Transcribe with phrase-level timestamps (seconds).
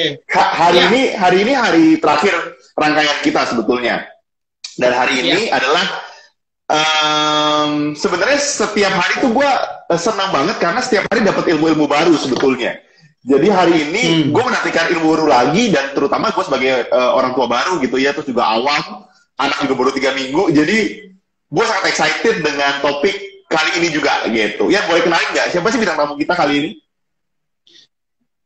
[0.00, 0.32] okay.
[0.32, 0.84] ha hari Ya.
[0.88, 2.32] ini hari ini hari terakhir
[2.72, 4.08] rangkaian kita sebetulnya.
[4.80, 5.84] Dan hari ini adalah
[6.70, 9.50] em, sebenarnya setiap hari tuh gue
[9.98, 12.80] senang banget karena setiap hari dapat ilmu-ilmu baru sebetulnya.
[13.20, 14.24] Jadi hari ini Hmm.
[14.32, 18.16] gue menantikan ilmu baru lagi dan terutama gue sebagai eh, orang tua baru gitu ya,
[18.16, 19.04] terus juga awam,
[19.36, 20.78] anak juga baru tiga minggu, jadi
[21.50, 23.12] gue sangat excited dengan topik
[23.50, 24.72] kali ini juga gitu.
[24.72, 25.52] Ya boleh kenalin nggak?
[25.52, 26.70] Siapa sih bintang tamu kita kali ini?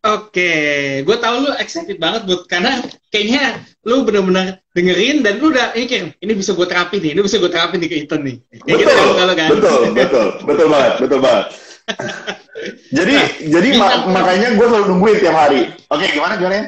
[0.05, 0.53] Oke,
[1.01, 2.77] gue tahu lu excited banget buat karena
[3.09, 7.41] kayaknya lu benar-benar dengerin dan lu udah mikir ini bisa gue terapin nih, ini bisa
[7.41, 8.37] gue terapin nih ke Ethan nih.
[8.69, 9.49] Kayak gitu kalau kan.
[9.49, 11.47] betul, betul, betul banget, betul banget.
[13.01, 13.15] jadi,
[13.49, 15.73] jadi ma- makanya gue selalu nungguin tiap hari.
[15.89, 16.65] Oke, gimana gimana ya?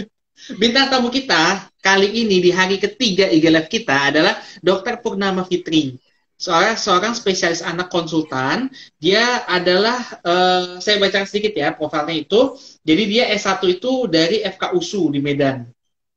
[0.60, 5.04] Bintang tamu kita kali ini di hari ketiga IG Live kita adalah Dr.
[5.04, 6.00] Purnama Fitri.
[6.40, 8.72] Seorang seorang spesialis anak konsultan.
[8.96, 12.56] Dia adalah eh, saya baca sedikit ya profilnya itu.
[12.80, 15.68] Jadi dia S1 itu dari FK USU di Medan.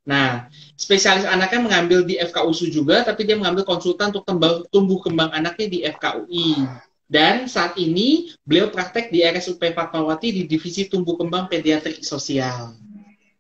[0.04, 5.00] Nah, spesialis anaknya mengambil di FK USU juga, tapi dia mengambil konsultan untuk tembang- tumbuh
[5.00, 6.68] kembang anaknya di FKUI.
[7.08, 12.76] Dan saat ini beliau praktek di RSUP Fatmawati di Divisi Tumbuh Kembang Pediatrik Sosial.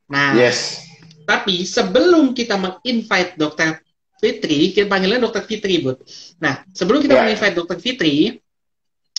[0.08, 0.88] Nah, Yes.
[1.28, 3.83] tapi sebelum kita meng-invite Dokter
[4.24, 6.00] Fitri, kita panggilnya Dokter Fitri, Bud.
[6.40, 7.28] Nah, sebelum kita Ya.
[7.28, 8.40] meng-invite Dokter Fitri,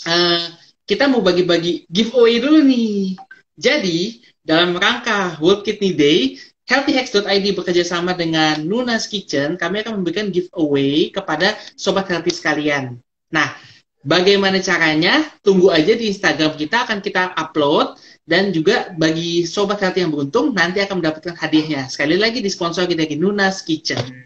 [0.09, 0.45] eh,
[0.89, 3.21] kita mau bagi-bagi giveaway dulu nih.
[3.53, 10.33] Jadi, dalam rangka World Kidney Day, healthyhacks.id bekerja sama dengan Nunas Kitchen, kami akan memberikan
[10.33, 12.97] giveaway kepada sobat healthy sekalian.
[13.29, 13.53] Nah,
[14.01, 15.29] bagaimana caranya?
[15.45, 20.57] Tunggu aja di Instagram kita akan kita upload dan juga bagi sobat healthy yang beruntung
[20.57, 21.93] nanti akan mendapatkan hadiahnya.
[21.93, 24.25] Sekali lagi disponsori dari Nunas Kitchen.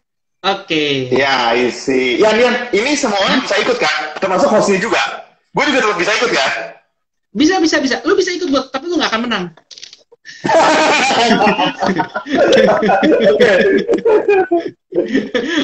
[0.54, 1.10] Oke.
[1.10, 2.16] Ya, isi.
[2.16, 3.94] Ya, Nian, ini semua orang bisa ikut kan?
[4.16, 5.00] Termasuk hostnya juga.
[5.52, 6.50] Gue juga tetap bisa ikut kan?
[7.30, 7.96] Bisa bisa bisa.
[8.02, 9.44] Lu bisa ikut buat tapi lu nggak akan menang.
[13.28, 13.52] Oke.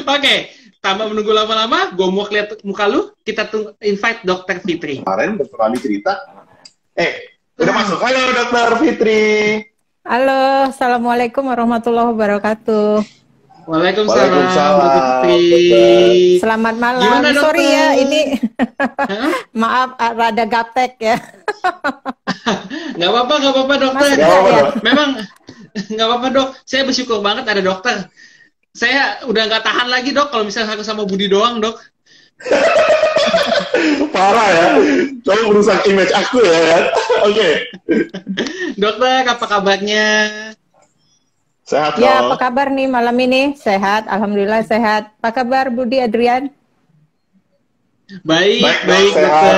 [0.05, 0.33] Oke.
[0.77, 3.09] Tanpa menunggu lama-lama, gue mau lihat muka lu.
[3.25, 5.01] Kita tunggu invite Dokter Fitri.
[5.01, 6.13] Kemarin dokter Ali cerita.
[6.93, 7.79] Eh, udah Hmm.
[7.81, 7.99] masuk.
[8.05, 9.23] Halo, dokter Fitri.
[10.05, 13.24] Halo, assalamualaikum warahmatullahi wabarakatuh.
[13.65, 16.13] Waalaikumsalam, Waalaikumsalam.
[16.37, 17.01] Selamat malam.
[17.01, 17.45] Gimana, dokter?
[17.49, 18.21] Sorry ya, ini
[19.61, 21.17] maaf ah, rada gaptek ya.
[22.97, 24.09] Nggak apa-apa, nggak apa-apa dokter.
[24.13, 24.63] Nggak apa-apa, ya?
[24.85, 25.09] Memang
[25.73, 26.47] nggak apa-apa dok.
[26.63, 28.05] Saya bersyukur banget ada dokter.
[28.75, 31.81] Saya udah nggak tahan lagi dok kalau misalnya aku sama Budi doang dok.
[34.13, 34.67] Parah ya.
[35.25, 36.83] Kamu merusak image aku ya kan?
[37.25, 37.49] Oke.
[38.77, 40.05] Dokter, apa kabarnya?
[41.65, 42.29] Sehat Ya, dong.
[42.29, 43.57] apa kabar nih malam ini?
[43.57, 45.09] Sehat, alhamdulillah sehat.
[45.17, 46.53] Apa kabar Budi Adrian?
[48.21, 49.33] Baik, Baik, baik, dok, sehat.
[49.33, 49.57] dokter.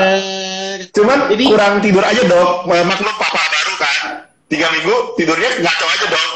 [0.95, 2.49] Cuman Jadi- kurang tidur aja dok.
[2.63, 3.97] Maklum papa baru kan.
[4.47, 6.31] Tiga minggu tidurnya ngaco aja dok.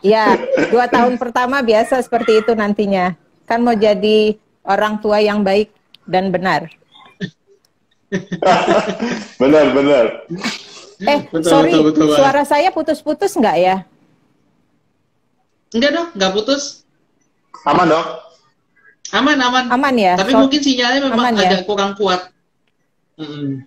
[0.00, 0.26] Ya,
[0.70, 3.18] dua tahun pertama biasa seperti itu nantinya.
[3.44, 5.74] Kan mau jadi orang tua yang baik
[6.06, 6.70] dan benar.
[9.42, 10.04] benar benar.
[11.00, 12.18] Eh, Betul, sorry, betul, betul, Bang.
[12.20, 13.76] suara saya putus-putus nggak ya?
[15.70, 16.84] Enggak dok, nggak putus.
[17.64, 18.06] Aman dok.
[19.10, 19.64] Aman, aman.
[19.70, 20.14] Aman ya?
[20.14, 21.48] Tapi So- mungkin sinyalnya memang aman ya?
[21.48, 22.28] agak kurang kuat.
[23.16, 23.64] Mm-mm.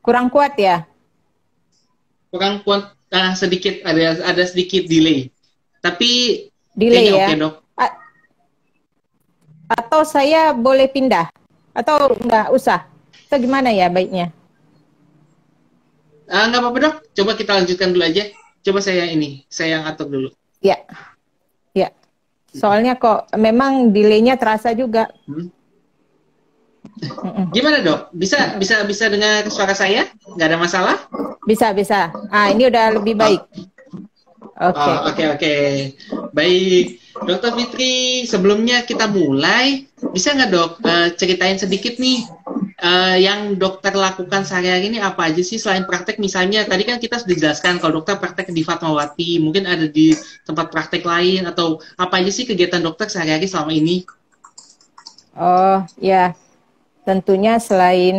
[0.00, 0.88] kurang kuat ya?
[2.28, 5.28] Kurang kuat, nah, sedikit ada ada sedikit delay.
[5.78, 6.42] Tapi
[6.72, 7.28] Delay ya?
[7.28, 7.54] oke dok.
[7.74, 7.98] A-
[9.70, 11.28] atau saya boleh pindah?
[11.70, 12.88] Atau nggak usah?
[13.28, 14.32] Atau gimana ya baiknya?
[16.28, 16.94] Ah, nggak apa-apa dok.
[17.16, 18.28] Coba kita lanjutkan dulu aja.
[18.60, 20.28] Coba saya ini, saya yang atur dulu.
[20.60, 20.76] Ya,
[21.72, 21.88] ya.
[22.52, 25.08] Soalnya kok memang delaynya terasa juga.
[25.24, 25.48] Hmm.
[27.54, 28.12] Gimana dok?
[28.12, 30.10] Bisa bisa bisa dengar suara saya?
[30.36, 30.96] Nggak ada masalah?
[31.48, 32.12] Bisa, bisa.
[32.28, 33.40] Ah, ini udah lebih baik.
[34.58, 34.90] Oke.
[34.90, 35.56] Oh, Oke oke.
[36.34, 38.26] Baik, Dokter Fitri.
[38.26, 42.26] Sebelumnya kita mulai, bisa nggak dok eh, ceritain sedikit nih
[42.82, 46.18] eh, yang dokter lakukan sehari-hari ini apa aja sih selain praktek?
[46.18, 50.10] Misalnya tadi kan kita sudah dijelaskan kalau dokter praktek di Fatmawati, mungkin ada di
[50.42, 54.02] tempat praktek lain atau apa aja sih kegiatan dokter sehari-hari selama ini?
[55.38, 56.34] Oh, ya.
[57.06, 58.18] Tentunya selain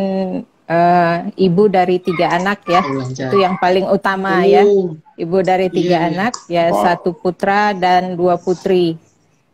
[0.70, 1.16] eh,
[1.50, 3.26] ibu dari tiga anak ya, lancar.
[3.26, 4.62] itu yang paling utama ya.
[4.62, 6.10] Oh, Ibu dari tiga Iya, iya.
[6.16, 6.80] anak, ya Wow.
[6.80, 8.96] satu putra dan dua putri.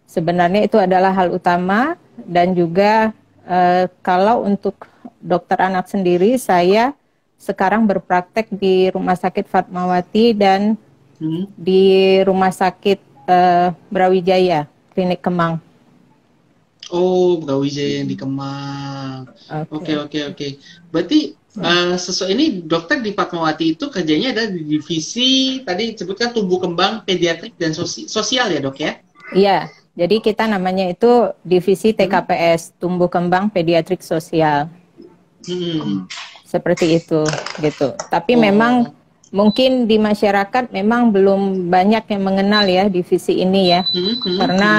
[0.06, 3.10] Sebenarnya itu adalah hal utama dan juga
[3.48, 4.86] eh, kalau untuk
[5.18, 6.94] dokter anak sendiri, saya
[7.34, 10.78] sekarang berpraktek di Rumah Sakit Fatmawati dan
[11.18, 11.50] hmm.
[11.58, 15.65] di Rumah Sakit eh, Brawijaya, Klinik Kemang.
[16.94, 19.26] Oh, Brawijaya yang di Kemang.
[19.74, 20.46] Oke, oke, oke.
[20.94, 26.62] Berarti uh, sesuai ini dokter di Fatmawati itu kerjanya ada di divisi tadi sebutkan tumbuh
[26.62, 28.92] kembang pediatrik dan sosi sosial ya dok ya?
[29.34, 29.58] Iya,
[29.98, 32.74] jadi kita namanya itu divisi TKPS hmm.
[32.78, 34.70] tumbuh kembang pediatrik sosial.
[35.42, 36.06] Hmm.
[36.46, 37.26] Seperti itu
[37.58, 37.98] gitu.
[38.12, 38.40] Tapi oh.
[38.46, 38.74] memang
[39.34, 44.22] mungkin di masyarakat memang belum banyak yang mengenal ya divisi ini ya, hmm.
[44.22, 44.38] Hmm.
[44.38, 44.70] karena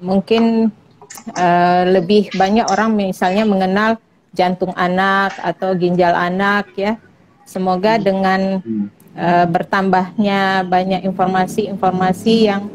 [0.00, 0.72] mungkin
[1.36, 4.00] uh, lebih banyak orang misalnya mengenal
[4.32, 6.96] jantung anak atau ginjal anak ya.
[7.44, 8.02] Semoga hmm.
[8.02, 8.40] dengan
[9.14, 12.70] uh, bertambahnya banyak informasi-informasi yang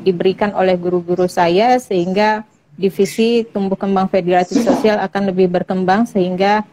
[0.00, 2.48] diberikan oleh guru-guru saya sehingga
[2.80, 6.64] divisi tumbuh kembang federasi sosial akan lebih berkembang sehingga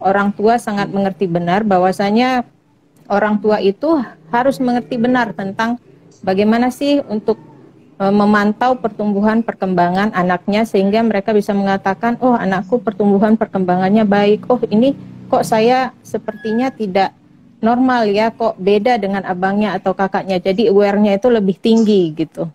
[0.00, 2.48] orang tua sangat mengerti benar bahwasanya
[3.12, 4.00] orang tua itu
[4.32, 5.76] harus mengerti benar tentang
[6.24, 7.36] bagaimana sih untuk
[8.10, 14.96] memantau pertumbuhan perkembangan anaknya sehingga mereka bisa mengatakan oh anakku pertumbuhan perkembangannya baik oh ini
[15.30, 17.14] kok saya sepertinya tidak
[17.62, 22.50] normal ya kok beda dengan abangnya atau kakaknya jadi awarenya itu lebih tinggi gitu.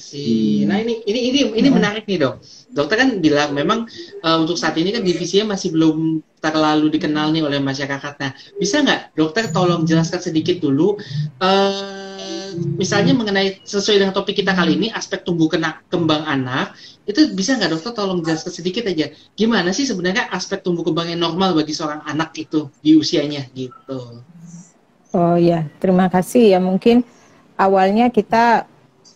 [0.00, 0.64] sih.
[0.64, 1.76] Nah ini ini ini ini hmm.
[1.76, 2.40] menarik nih dok.
[2.72, 3.84] Dokter kan bilang memang
[4.24, 8.14] uh, untuk saat ini kan divisinya masih belum terlalu dikenal nih oleh masyarakat.
[8.16, 10.96] Nah bisa nggak dokter tolong jelaskan sedikit dulu
[11.44, 12.15] uh,
[12.54, 16.76] misalnya mengenai sesuai dengan topik kita kali ini aspek tumbuh kena kembang anak
[17.06, 21.22] itu bisa nggak dokter tolong jelaskan sedikit aja gimana sih sebenarnya aspek tumbuh kembang yang
[21.22, 24.22] normal bagi seorang anak itu di usianya gitu?
[25.16, 26.52] Oh ya terima kasih.
[26.52, 27.00] Ya mungkin
[27.56, 28.68] awalnya kita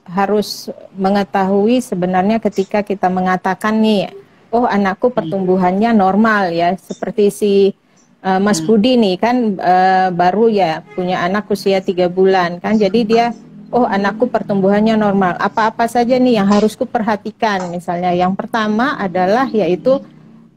[0.09, 4.09] harus mengetahui sebenarnya ketika kita mengatakan nih
[4.49, 5.17] oh anakku hmm.
[5.21, 6.73] pertumbuhannya normal ya.
[6.81, 7.53] Seperti si
[8.25, 8.67] uh, Mas hmm.
[8.69, 12.77] Budi nih kan uh, baru ya punya anak usia tiga bulan kan?
[12.77, 13.33] Jadi dia
[13.73, 15.39] oh anakku pertumbuhannya normal.
[15.41, 17.71] Apa-apa saja nih yang harus kuperhatikan.
[17.73, 20.03] Misalnya yang pertama adalah yaitu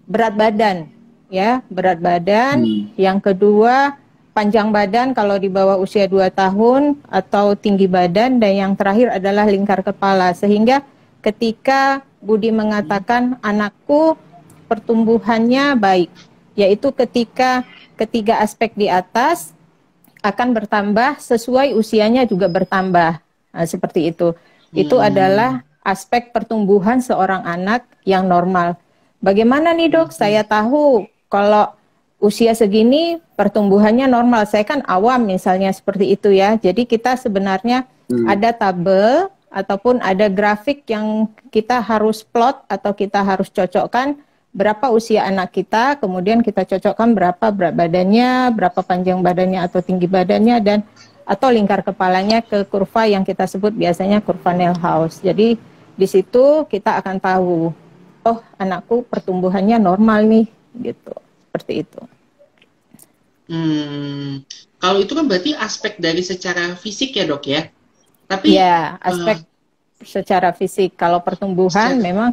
[0.06, 0.90] berat badan
[1.32, 1.64] ya.
[1.72, 2.64] Berat badan.
[2.64, 2.84] Hmm.
[3.00, 3.98] yang kedua
[4.34, 8.42] panjang badan kalau di bawah usia 2 tahun atau tinggi badan.
[8.42, 10.34] Dan yang terakhir adalah lingkar kepala.
[10.36, 10.84] Sehingga
[11.24, 14.16] ketika Budi mengatakan anakku
[14.72, 17.66] pertumbuhannya baik yaitu ketika
[17.98, 19.54] ketiga aspek di atas
[20.24, 23.20] akan bertambah sesuai usianya juga bertambah.
[23.54, 24.32] Nah, seperti itu.
[24.34, 24.74] Hmm.
[24.74, 28.80] Itu adalah aspek pertumbuhan seorang anak yang normal.
[29.20, 30.16] Bagaimana nih dok?
[30.16, 30.18] Hmm.
[30.24, 31.76] Saya tahu kalau
[32.24, 34.48] usia segini pertumbuhannya normal.
[34.48, 36.56] Saya kan awam misalnya seperti itu ya.
[36.56, 38.26] Jadi kita sebenarnya hmm.
[38.32, 44.18] ada tabel ataupun ada grafik yang kita harus plot atau kita harus cocokkan
[44.54, 50.06] berapa usia anak kita, kemudian kita cocokkan berapa berat badannya, berapa panjang badannya atau tinggi
[50.06, 50.80] badannya dan
[51.26, 55.26] atau lingkar kepalanya ke kurva yang kita sebut biasanya kurva House.
[55.26, 55.58] Jadi
[55.98, 57.74] di situ kita akan tahu,
[58.30, 60.46] oh anakku pertumbuhannya normal nih,
[60.78, 61.14] gitu,
[61.50, 62.02] seperti itu.
[63.50, 64.46] Hmm,
[64.78, 67.68] kalau itu kan berarti aspek dari secara fisik ya dok ya?
[68.30, 70.96] Tapi ya aspek uh, secara fisik.
[70.96, 72.06] Kalau pertumbuhan secara...
[72.06, 72.30] memang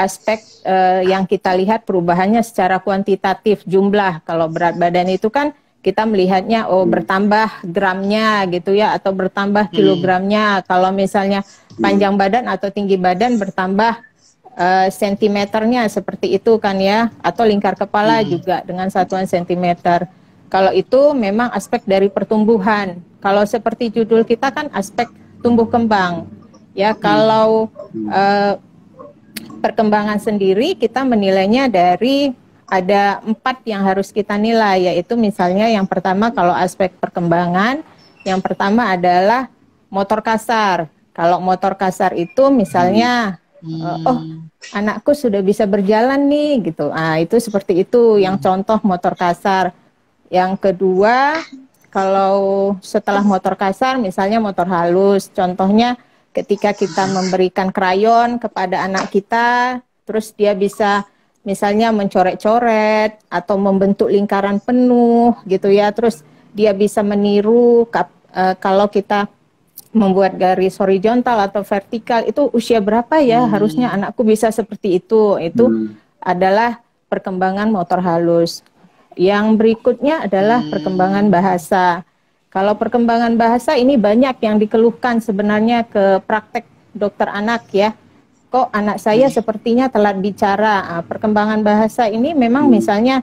[0.00, 4.24] aspek uh, yang kita lihat perubahannya secara kuantitatif jumlah.
[4.24, 5.52] Kalau berat badan itu kan
[5.84, 6.92] kita melihatnya oh hmm.
[6.92, 9.74] bertambah gramnya gitu ya atau bertambah hmm.
[9.76, 10.64] kilogramnya.
[10.64, 11.44] Kalau misalnya
[11.76, 14.00] panjang badan atau tinggi badan bertambah
[14.56, 18.28] uh, sentimeternya seperti itu kan ya atau lingkar kepala hmm.
[18.28, 20.08] juga dengan satuan sentimeter.
[20.50, 22.98] Kalau itu memang aspek dari pertumbuhan.
[23.22, 25.06] Kalau seperti judul kita kan aspek
[25.44, 26.26] tumbuh kembang.
[26.74, 27.70] Ya, kalau
[28.10, 28.54] uh,
[29.60, 32.32] perkembangan sendiri kita menilainya dari
[32.70, 37.82] ada empat yang harus kita nilai yaitu misalnya yang pertama kalau aspek perkembangan
[38.22, 39.50] yang pertama adalah
[39.90, 40.86] motor kasar.
[41.10, 44.06] Kalau motor kasar itu misalnya hmm.
[44.06, 44.18] oh
[44.72, 46.94] anakku sudah bisa berjalan nih gitu.
[46.94, 48.16] Ah itu seperti itu.
[48.16, 48.22] Hmm.
[48.22, 49.74] yang contoh motor kasar.
[50.30, 51.42] Yang kedua
[51.90, 55.26] kalau setelah motor kasar misalnya motor halus.
[55.34, 55.98] Contohnya
[56.30, 61.06] ketika kita memberikan krayon kepada anak kita, terus dia bisa
[61.42, 66.22] misalnya mencoret-coret atau membentuk lingkaran penuh gitu ya, terus
[66.54, 69.30] dia bisa meniru uh, kalau kita
[69.90, 73.50] membuat garis horizontal atau vertikal itu usia berapa ya hmm.
[73.50, 75.98] harusnya anakku bisa seperti itu itu hmm.
[76.22, 76.78] adalah
[77.10, 78.62] perkembangan motor halus
[79.18, 80.70] yang berikutnya adalah hmm.
[80.70, 82.06] perkembangan bahasa
[82.50, 87.94] kalau perkembangan bahasa ini banyak yang dikeluhkan sebenarnya ke praktek dokter anak ya.
[88.50, 89.34] Kok anak saya hmm.
[89.38, 90.82] sepertinya telat bicara.
[90.82, 92.74] Nah, perkembangan bahasa ini memang hmm.
[92.74, 93.16] misalnya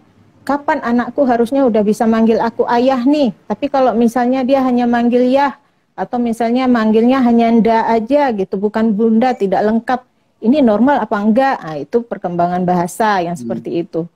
[0.48, 3.36] kapan anakku harusnya udah bisa manggil aku ayah nih.
[3.52, 5.60] Tapi kalau misalnya dia hanya manggil ya
[6.00, 10.08] atau misalnya manggilnya hanya nda aja gitu, bukan bunda, tidak lengkap.
[10.40, 11.56] Ini normal apa enggak?
[11.68, 13.44] Nah, itu perkembangan bahasa yang hmm.
[13.44, 14.08] seperti itu.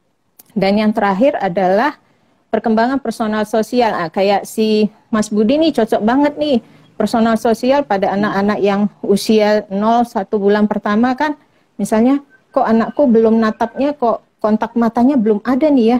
[0.55, 1.99] Dan yang terakhir adalah
[2.51, 3.95] perkembangan personal sosial.
[3.95, 6.59] Nah, kayak si Mas Budi nih cocok banget nih
[6.99, 11.39] personal sosial pada anak-anak yang usia 0 satu bulan pertama kan.
[11.79, 12.19] Misalnya
[12.51, 15.99] kok anakku belum natapnya kok kontak matanya belum ada nih ya?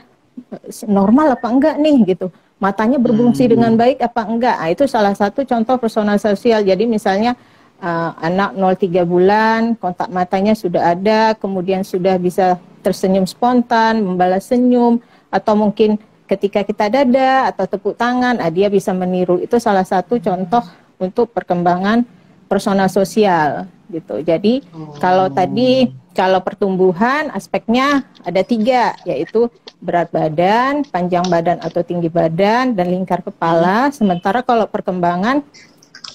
[0.86, 2.30] Normal apa enggak nih gitu.
[2.62, 3.52] Matanya berfungsi hmm.
[3.58, 4.56] dengan baik apa enggak?
[4.60, 6.62] Nah, itu salah satu contoh personal sosial.
[6.62, 7.34] Jadi misalnya
[7.82, 15.02] uh, anak 0-3 bulan kontak matanya sudah ada kemudian sudah bisa tersenyum spontan membalas senyum
[15.34, 15.98] atau mungkin
[16.32, 19.36] ketika kita dada atau tepuk tangan, ah, dia bisa meniru.
[19.44, 20.64] Itu salah satu contoh
[20.96, 22.08] untuk perkembangan
[22.48, 24.24] personal sosial gitu.
[24.24, 24.96] Jadi oh.
[24.96, 29.52] kalau tadi kalau pertumbuhan aspeknya ada tiga, yaitu
[29.84, 33.92] berat badan, panjang badan atau tinggi badan, dan lingkar kepala.
[33.92, 35.44] Sementara kalau perkembangan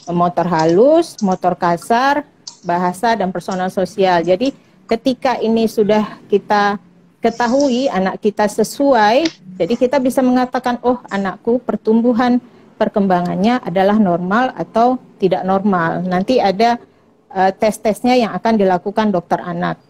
[0.08, 2.25] motor halus, motor kasar,
[2.64, 4.25] bahasa dan personal sosial.
[4.25, 4.52] Jadi
[4.88, 6.80] ketika ini sudah kita
[7.25, 12.38] ketahui anak kita sesuai, jadi kita bisa mengatakan, oh anakku pertumbuhan
[12.76, 16.04] perkembangannya adalah normal atau tidak normal.
[16.04, 16.76] Nanti ada
[17.32, 19.80] uh, tes-tesnya yang akan dilakukan dokter anak.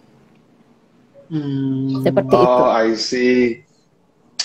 [1.27, 1.99] Hmm.
[2.07, 2.63] Seperti oh, itu.
[2.63, 3.67] Oh, I see.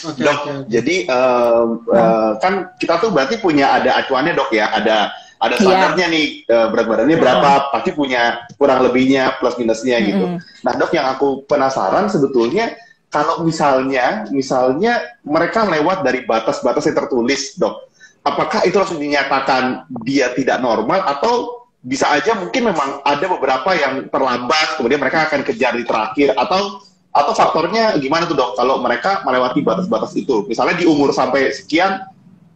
[0.01, 0.57] Okay, dok, okay.
[0.65, 5.61] jadi uh, uh, kan kita tuh berarti punya ada acuannya dok ya, ada ada iya.
[5.61, 6.15] standarnya yeah.
[6.17, 7.65] nih uh, berat badannya berapa, mm.
[7.69, 8.21] pasti punya
[8.57, 10.05] kurang lebihnya plus minusnya mm.
[10.09, 10.25] gitu.
[10.65, 12.73] Nah dok yang aku penasaran sebetulnya
[13.11, 17.91] kalau misalnya misalnya mereka lewat dari batas-batas yang tertulis dok,
[18.23, 24.05] apakah itu langsung dinyatakan dia tidak normal atau bisa aja mungkin memang ada beberapa yang
[24.07, 26.77] terlambat kemudian mereka akan kejar di terakhir atau
[27.09, 32.05] atau faktornya gimana tuh dok kalau mereka melewati batas-batas itu misalnya di umur sampai sekian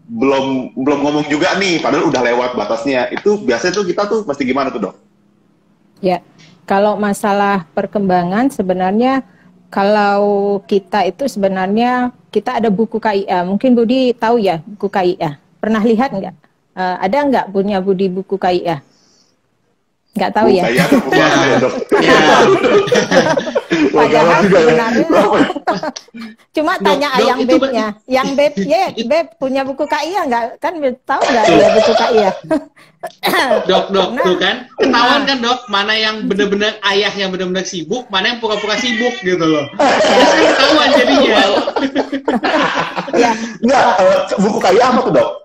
[0.06, 3.10] belum belum ngomong juga nih, padahal udah lewat batasnya.
[3.10, 4.96] Itu biasanya tuh kita tuh mesti gimana tuh dok?
[6.04, 6.22] Ya,
[6.70, 9.26] kalau masalah perkembangan sebenarnya
[9.76, 10.24] kalau
[10.64, 13.44] kita itu sebenarnya kita ada buku KIA.
[13.44, 15.36] Mungkin Budi tahu ya buku KIA.
[15.60, 16.36] Pernah lihat nggak?
[16.80, 18.80] Uh, ada nggak punya Budi buku KIA?
[20.16, 20.64] Nggak tahu ya?
[20.64, 21.74] Saya ya, dok.
[22.06, 22.20] Ya.
[23.92, 25.08] Padahal sebenarnya
[26.56, 27.88] cuma dok, tanya dok, ayang bebnya.
[28.08, 30.44] Yang beb, ya beb punya buku KIA nggak?
[30.64, 32.32] Kan tahu nggak ya buku KIA?
[33.70, 38.08] dok, dok, nah, tuh kan ketahuan kan dok mana yang benar-benar ayah yang benar-benar sibuk,
[38.08, 39.68] mana yang pura-pura sibuk gitu loh.
[39.76, 40.56] Ya.
[40.56, 41.44] ketahuan jadinya.
[43.20, 43.32] ya.
[43.60, 45.45] Nggak, uh, buku KIA apa tuh dok?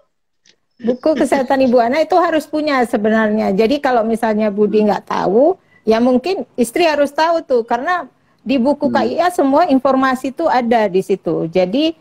[0.80, 3.52] Buku kesehatan ibu anak itu harus punya sebenarnya.
[3.52, 8.08] Jadi kalau misalnya Budi nggak tahu, ya mungkin istri harus tahu tuh karena
[8.40, 8.94] di buku hmm.
[8.96, 11.46] KIA semua informasi itu ada di situ.
[11.52, 11.92] Jadi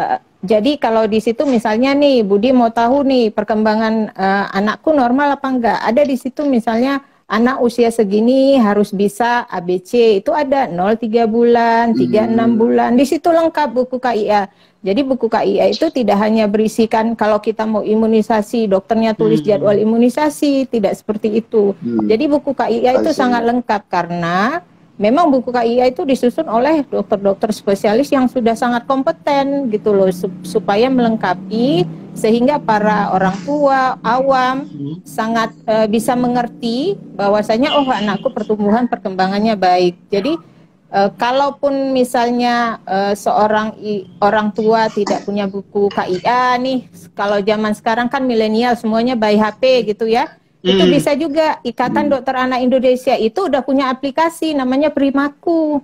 [0.00, 5.36] uh, jadi kalau di situ misalnya nih Budi mau tahu nih perkembangan uh, anakku normal
[5.36, 11.00] apa enggak, ada di situ misalnya anak usia segini harus bisa ABC itu ada 0
[11.00, 12.36] 3 bulan, 3 hmm.
[12.36, 12.90] 6 bulan.
[12.92, 14.52] Di situ lengkap buku KIA.
[14.84, 19.48] Jadi buku KIA itu tidak hanya berisikan kalau kita mau imunisasi, dokternya tulis hmm.
[19.48, 21.72] jadwal imunisasi, tidak seperti itu.
[21.80, 22.04] Hmm.
[22.04, 24.60] Jadi buku KIA itu sangat lengkap karena
[25.00, 30.12] memang buku KIA itu disusun oleh dokter-dokter spesialis yang sudah sangat kompeten gitu loh
[30.44, 35.00] supaya melengkapi sehingga para orang tua awam hmm.
[35.08, 39.96] sangat uh, bisa mengerti bahwasanya oh anakku pertumbuhan perkembangannya baik.
[40.12, 40.52] Jadi
[40.92, 46.84] Uh, kalaupun misalnya uh, seorang i, orang tua tidak punya buku KIA nih,
[47.16, 50.28] kalau zaman sekarang kan milenial semuanya by HP gitu ya,
[50.62, 50.70] hmm.
[50.72, 52.12] itu bisa juga Ikatan hmm.
[52.16, 55.82] Dokter Anak Indonesia itu udah punya aplikasi namanya Primaku.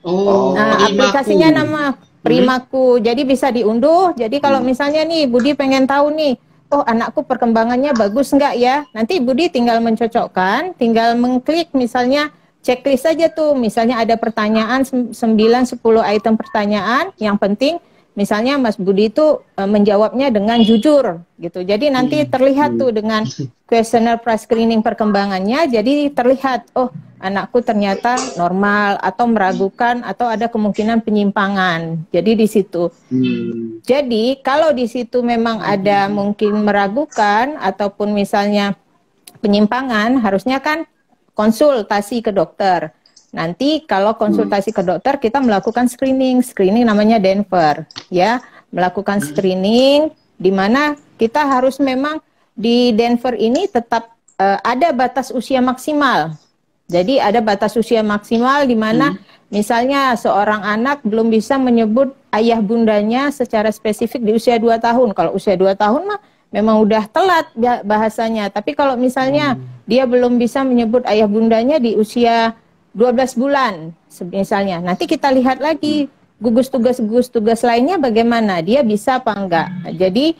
[0.00, 0.86] Oh, nah, Primaku.
[0.88, 1.82] aplikasinya nama
[2.22, 2.96] Primaku.
[2.96, 3.02] Hmm.
[3.04, 4.14] Jadi bisa diunduh.
[4.14, 4.68] Jadi kalau hmm.
[4.70, 6.38] misalnya nih Budi pengen tahu nih,
[6.70, 8.86] oh anakku perkembangannya bagus nggak ya?
[8.94, 12.30] Nanti Budi tinggal mencocokkan, tinggal mengklik misalnya
[12.60, 15.80] checklist saja tuh misalnya ada pertanyaan 9 10
[16.12, 17.80] item pertanyaan yang penting
[18.20, 21.64] misalnya Mas Budi itu e, menjawabnya dengan jujur gitu.
[21.64, 22.28] Jadi nanti hmm.
[22.28, 23.24] terlihat tuh dengan
[23.64, 32.04] kuesioner screening perkembangannya jadi terlihat oh anakku ternyata normal atau meragukan atau ada kemungkinan penyimpangan.
[32.12, 32.92] Jadi di situ.
[33.08, 33.80] Hmm.
[33.80, 38.76] Jadi kalau di situ memang ada mungkin meragukan ataupun misalnya
[39.40, 40.84] penyimpangan harusnya kan
[41.32, 42.92] konsultasi ke dokter.
[43.30, 48.42] Nanti kalau konsultasi ke dokter kita melakukan screening, screening namanya Denver, ya,
[48.74, 52.18] melakukan screening di mana kita harus memang
[52.58, 54.10] di Denver ini tetap
[54.40, 56.34] uh, ada batas usia maksimal.
[56.90, 59.54] Jadi ada batas usia maksimal di mana hmm.
[59.54, 65.14] misalnya seorang anak belum bisa menyebut ayah bundanya secara spesifik di usia 2 tahun.
[65.14, 66.18] Kalau usia 2 tahun mah
[66.50, 67.46] memang udah telat
[67.86, 68.50] bahasanya.
[68.50, 69.86] Tapi kalau misalnya hmm.
[69.86, 72.58] dia belum bisa menyebut ayah bundanya di usia
[72.94, 73.94] 12 bulan
[74.30, 74.82] misalnya.
[74.82, 78.58] Nanti kita lihat lagi gugus tugas-gugus tugas lainnya bagaimana?
[78.64, 79.68] Dia bisa apa enggak?
[79.94, 80.34] Jadi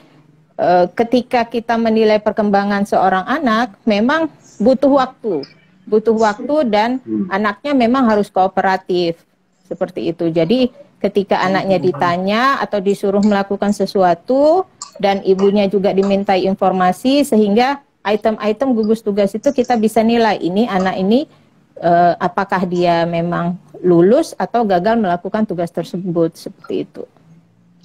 [0.58, 5.46] eh, ketika kita menilai perkembangan seorang anak, memang butuh waktu,
[5.86, 6.98] butuh waktu dan
[7.30, 9.22] anaknya memang harus kooperatif
[9.70, 10.28] seperti itu.
[10.34, 14.68] Jadi ketika anaknya ditanya atau disuruh melakukan sesuatu
[15.00, 21.00] dan ibunya juga dimintai informasi sehingga item-item gugus tugas itu kita bisa nilai ini anak
[21.00, 21.24] ini
[21.80, 27.04] uh, apakah dia memang lulus atau gagal melakukan tugas tersebut seperti itu.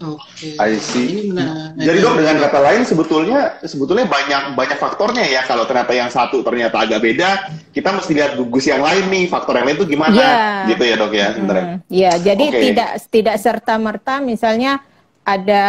[0.03, 0.59] Oke.
[0.59, 0.59] Okay.
[0.59, 1.31] I see.
[1.31, 6.11] Nah, Jadi dok dengan kata lain sebetulnya sebetulnya banyak banyak faktornya ya kalau ternyata yang
[6.11, 9.87] satu ternyata agak beda kita mesti lihat gugus yang lain nih faktor yang lain itu
[9.87, 10.67] gimana yeah.
[10.67, 11.63] gitu ya dok ya sebenarnya.
[11.63, 11.79] Hmm.
[11.87, 12.61] Ya jadi okay.
[12.67, 14.83] tidak tidak serta merta misalnya
[15.23, 15.63] ada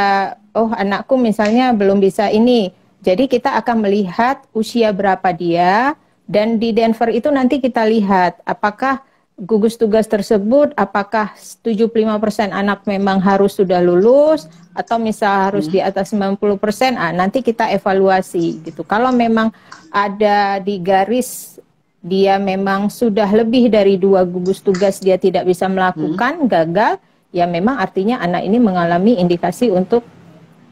[0.59, 2.75] oh anakku misalnya belum bisa ini
[3.07, 5.95] jadi kita akan melihat usia berapa dia
[6.27, 9.03] dan di Denver itu nanti kita lihat apakah
[9.37, 15.73] gugus tugas tersebut apakah 75% anak memang harus sudah lulus atau misal harus hmm.
[15.73, 18.85] di atas 90%, ah nanti kita evaluasi gitu.
[18.85, 19.53] Kalau memang
[19.89, 21.57] ada di garis
[22.05, 26.49] dia memang sudah lebih dari dua gugus tugas dia tidak bisa melakukan, hmm.
[26.49, 26.93] gagal,
[27.33, 30.05] ya memang artinya anak ini mengalami indikasi untuk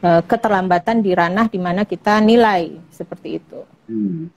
[0.05, 3.59] uh, keterlambatan di ranah di mana kita nilai seperti itu.
[3.89, 4.29] Hmm.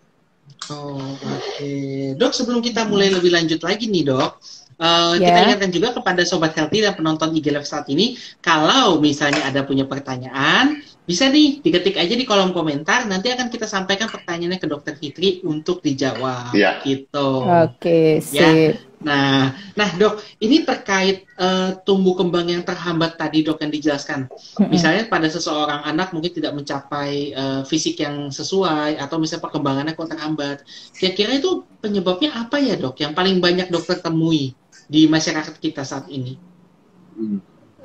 [0.71, 1.19] Oh, oke.
[1.57, 2.13] Okay.
[2.17, 4.33] Dok, sebelum kita mulai lebih lanjut lagi nih, Dok,
[4.81, 5.33] uh, yeah.
[5.33, 9.65] kita ingatkan juga kepada sobat healthy dan penonton IG Live saat ini, kalau misalnya ada
[9.65, 13.09] punya pertanyaan, bisa nih diketik aja di kolom komentar.
[13.09, 16.53] Nanti akan kita sampaikan pertanyaannya ke Dokter Fitri untuk dijawab.
[16.53, 16.85] Yeah.
[16.85, 17.29] Gitu.
[17.45, 18.88] Oke, okay, ya.
[18.99, 24.27] Nah, nah dok, ini terkait uh, tumbuh kembang yang terhambat tadi dok yang dijelaskan.
[24.67, 30.11] Misalnya pada seseorang anak mungkin tidak mencapai uh, fisik yang sesuai atau misalnya perkembangannya kok
[30.11, 30.67] terhambat.
[30.99, 32.99] Kira-kira itu penyebabnya apa ya dok?
[32.99, 34.59] Yang paling banyak dokter temui
[34.91, 36.35] di masyarakat kita saat ini?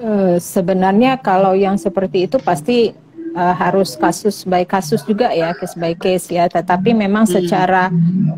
[0.01, 3.02] Uh, sebenarnya kalau yang seperti itu pasti
[3.33, 6.45] uh, harus kasus by kasus juga ya, case by case ya.
[6.47, 7.89] Tetapi memang secara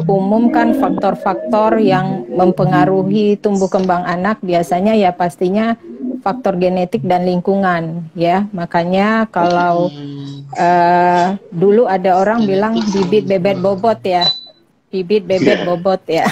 [0.08, 5.76] umum kan faktor-faktor yang mempengaruhi tumbuh kembang anak biasanya ya pastinya
[6.24, 8.48] faktor genetik dan lingkungan ya.
[8.56, 9.92] Makanya kalau
[10.58, 14.26] uh, dulu ada orang bilang bibit bebet bobot ya.
[14.90, 15.68] Bibit bebet yeah.
[15.68, 16.26] bobot ya.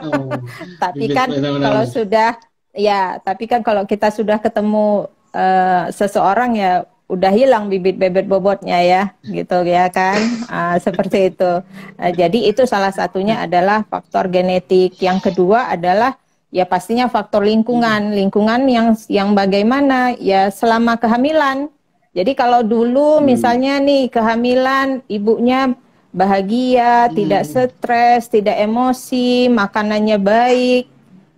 [0.00, 0.32] oh,
[0.82, 2.40] tapi kan kalau sudah
[2.72, 8.78] ya, tapi kan kalau kita sudah ketemu uh, seseorang ya udah hilang bibit bebet bobotnya
[8.84, 10.20] ya gitu ya kan?
[10.46, 11.64] Uh, seperti itu.
[11.96, 15.00] Uh, jadi itu salah satunya adalah faktor genetik.
[15.00, 16.20] Yang kedua adalah
[16.52, 18.12] ya pastinya faktor lingkungan.
[18.12, 20.12] Lingkungan yang yang bagaimana?
[20.20, 21.72] Ya selama kehamilan.
[22.12, 23.24] Jadi kalau dulu hmm.
[23.24, 25.72] misalnya nih kehamilan ibunya
[26.12, 27.14] bahagia hmm.
[27.16, 30.88] tidak stres tidak emosi makanannya baik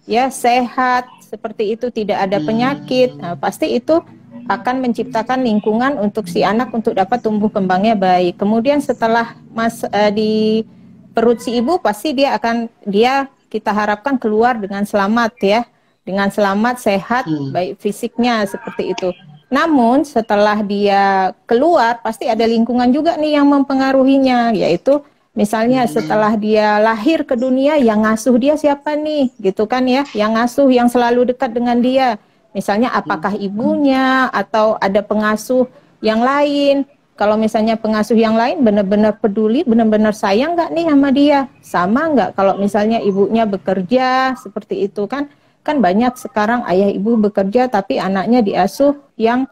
[0.06, 3.14] ya sehat seperti itu tidak ada penyakit.
[3.14, 4.02] Nah, pasti itu
[4.50, 8.34] akan menciptakan lingkungan untuk si anak untuk dapat tumbuh kembangnya baik.
[8.34, 10.66] Kemudian setelah mas uh, di
[11.14, 15.60] perut si ibu pasti dia akan dia kita harapkan keluar dengan selamat ya,
[16.02, 17.54] dengan selamat sehat hmm.
[17.54, 19.14] baik fisiknya seperti itu.
[19.50, 25.02] Namun setelah dia keluar pasti ada lingkungan juga nih yang mempengaruhinya yaitu
[25.34, 25.90] misalnya hmm.
[25.94, 30.66] setelah dia lahir ke dunia yang ngasuh dia siapa nih gitu kan ya, yang ngasuh
[30.74, 32.18] yang selalu dekat dengan dia
[32.50, 35.70] Misalnya apakah ibunya atau ada pengasuh
[36.02, 36.82] yang lain.
[37.14, 41.40] Kalau misalnya pengasuh yang lain benar-benar peduli, benar-benar sayang nggak nih sama dia?
[41.60, 45.28] Sama nggak kalau misalnya ibunya bekerja seperti itu kan?
[45.60, 49.44] Kan banyak sekarang ayah ibu bekerja tapi anaknya diasuh yang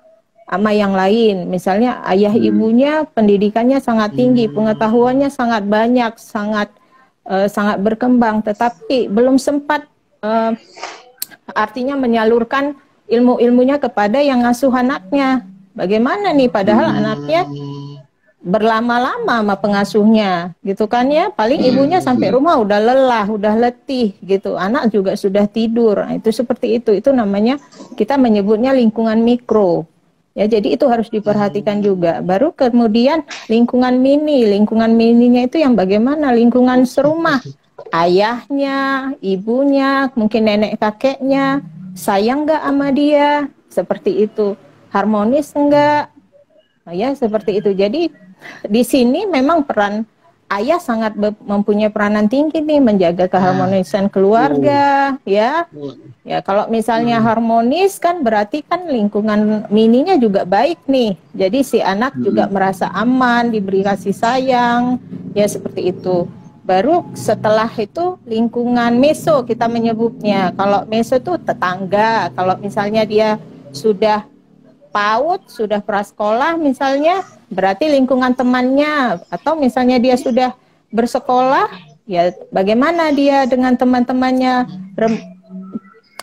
[0.48, 1.44] sama yang lain.
[1.52, 2.48] Misalnya ayah hmm.
[2.48, 4.56] ibunya pendidikannya sangat tinggi, hmm.
[4.56, 6.72] pengetahuannya sangat banyak, sangat
[7.28, 9.84] uh, sangat berkembang, tetapi belum sempat
[10.24, 10.56] uh,
[11.52, 15.42] artinya menyalurkan ilmu-ilmunya kepada yang ngasuh anaknya.
[15.72, 16.98] Bagaimana nih padahal hmm.
[17.00, 17.42] anaknya
[18.38, 21.32] berlama-lama sama pengasuhnya gitu kan ya?
[21.32, 22.06] Paling ibunya hmm.
[22.06, 24.54] sampai rumah udah lelah udah letih gitu.
[24.54, 25.98] Anak juga sudah tidur.
[25.98, 26.94] Nah, itu seperti itu.
[26.94, 27.58] Itu namanya
[27.96, 29.88] kita menyebutnya lingkungan mikro.
[30.38, 32.22] Ya jadi itu harus diperhatikan juga.
[32.22, 34.46] Baru kemudian lingkungan mini.
[34.46, 36.30] Lingkungan mininya itu yang bagaimana?
[36.30, 37.42] Lingkungan serumah
[37.92, 41.62] ayahnya ibunya mungkin nenek kakeknya
[41.98, 44.54] sayang nggak sama dia seperti itu
[44.94, 46.08] harmonis enggak
[46.86, 48.08] nah, ya seperti itu jadi
[48.70, 50.06] di sini memang peran
[50.48, 51.12] ayah sangat
[51.44, 54.12] mempunyai peranan tinggi nih menjaga keharmonisan ah.
[54.12, 55.28] keluarga uh.
[55.28, 55.68] ya
[56.24, 57.26] ya kalau misalnya hmm.
[57.28, 62.24] harmonis kan berarti kan lingkungan mininya juga baik nih jadi si anak hmm.
[62.24, 64.96] juga merasa aman diberi kasih sayang
[65.36, 66.24] ya seperti itu
[66.68, 70.52] Baru setelah itu lingkungan meso kita menyebutnya.
[70.52, 72.28] Kalau meso itu tetangga.
[72.36, 73.40] Kalau misalnya dia
[73.72, 74.28] sudah
[74.92, 80.52] PAUD, sudah prasekolah misalnya, berarti lingkungan temannya atau misalnya dia sudah
[80.92, 81.72] bersekolah,
[82.08, 84.68] ya bagaimana dia dengan teman-temannya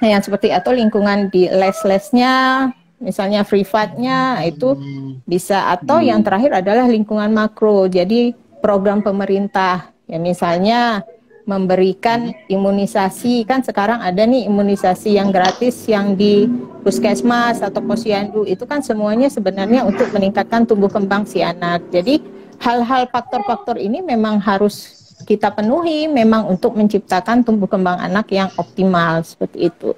[0.02, 2.70] yang seperti atau lingkungan di les-lesnya,
[3.02, 4.78] misalnya privatnya itu
[5.26, 7.86] bisa atau yang terakhir adalah lingkungan makro.
[7.90, 11.02] Jadi program pemerintah Ya misalnya
[11.46, 16.50] memberikan imunisasi kan sekarang ada nih imunisasi yang gratis yang di
[16.82, 21.86] puskesmas atau posyandu itu kan semuanya sebenarnya untuk meningkatkan tumbuh kembang si anak.
[21.94, 22.18] Jadi
[22.58, 29.22] hal-hal faktor-faktor ini memang harus kita penuhi memang untuk menciptakan tumbuh kembang anak yang optimal
[29.22, 29.94] seperti itu.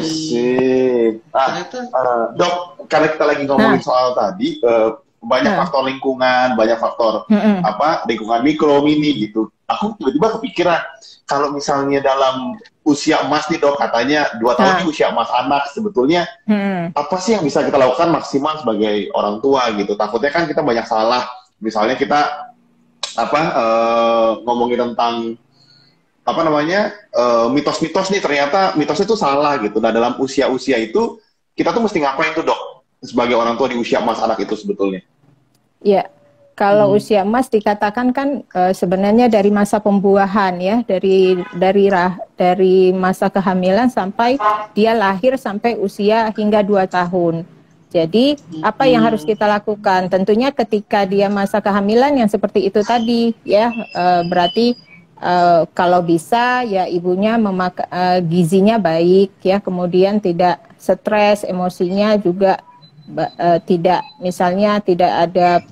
[0.00, 1.20] See.
[1.36, 3.84] Ah, uh, dok, karena kita lagi ngomongin nah.
[3.84, 5.60] soal tadi, uh, banyak hmm.
[5.62, 7.62] faktor lingkungan, banyak faktor hmm.
[7.62, 9.46] apa lingkungan mikro, mini gitu.
[9.70, 10.82] Aku tiba-tiba kepikiran
[11.30, 16.26] kalau misalnya dalam usia emas nih dok katanya dua tahun ini usia emas anak sebetulnya
[16.50, 16.98] hmm.
[16.98, 19.94] apa sih yang bisa kita lakukan maksimal sebagai orang tua gitu?
[19.94, 21.22] Takutnya kan kita banyak salah.
[21.62, 22.50] Misalnya kita
[23.14, 25.38] apa uh, ngomongin tentang
[26.22, 29.78] apa namanya uh, mitos-mitos nih ternyata mitosnya itu salah gitu.
[29.78, 31.22] Nah dalam usia-usia itu
[31.54, 32.72] kita tuh mesti ngapain tuh dok?
[33.02, 35.02] sebagai orang tua di usia emas anak itu sebetulnya?
[35.82, 36.06] Ya,
[36.52, 36.98] kalau hmm.
[37.00, 43.32] usia emas dikatakan kan e, sebenarnya dari masa pembuahan ya, dari dari rah, dari masa
[43.32, 44.36] kehamilan sampai
[44.76, 47.42] dia lahir sampai usia hingga dua tahun.
[47.92, 50.08] Jadi apa yang harus kita lakukan?
[50.08, 54.66] Tentunya ketika dia masa kehamilan yang seperti itu tadi ya, e, berarti
[55.20, 55.34] e,
[55.72, 62.60] kalau bisa ya ibunya memak e, gizinya baik ya, kemudian tidak stres, emosinya juga
[63.16, 65.62] uh, tidak misalnya tidak ada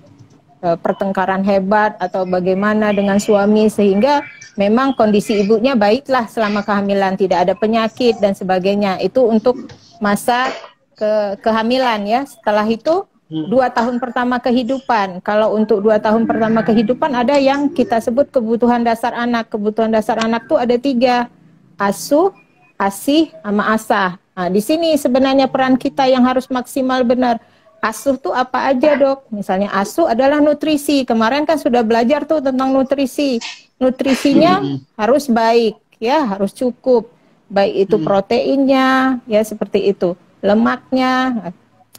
[0.65, 4.25] uh, pertengkaran hebat atau bagaimana dengan suami sehingga
[4.61, 9.01] memang kondisi ibunya baiklah selama kehamilan tidak ada penyakit dan sebagainya.
[9.01, 9.71] Itu untuk
[10.03, 10.53] masa
[10.97, 12.21] ke kehamilan ya.
[12.29, 13.49] Setelah itu hmm.
[13.49, 15.25] dua tahun pertama kehidupan.
[15.25, 19.49] Kalau untuk dua tahun pertama kehidupan ada yang kita sebut kebutuhan dasar anak.
[19.49, 21.33] Kebutuhan dasar anak tuh ada tiga
[21.81, 22.37] asuh
[22.81, 27.37] asih sama asah Nah, di sini sebenarnya peran kita yang harus maksimal benar.
[27.85, 29.29] Asuh tuh apa aja dok?
[29.29, 31.05] Misalnya asuh adalah nutrisi.
[31.05, 33.37] Kemarin kan sudah belajar tuh tentang nutrisi.
[33.77, 34.97] Nutrisinya hmm.
[34.97, 37.13] harus baik, ya harus cukup.
[37.53, 38.05] Baik itu hmm.
[38.09, 38.89] proteinnya,
[39.29, 40.17] ya seperti itu.
[40.41, 41.37] Lemaknya,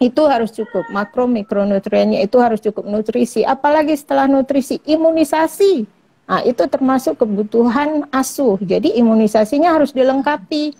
[0.01, 0.89] itu harus cukup.
[0.89, 3.45] Makro mikronutriennya itu harus cukup nutrisi.
[3.45, 5.85] Apalagi setelah nutrisi, imunisasi.
[6.25, 8.57] Nah, itu termasuk kebutuhan asuh.
[8.65, 10.73] Jadi imunisasinya harus dilengkapi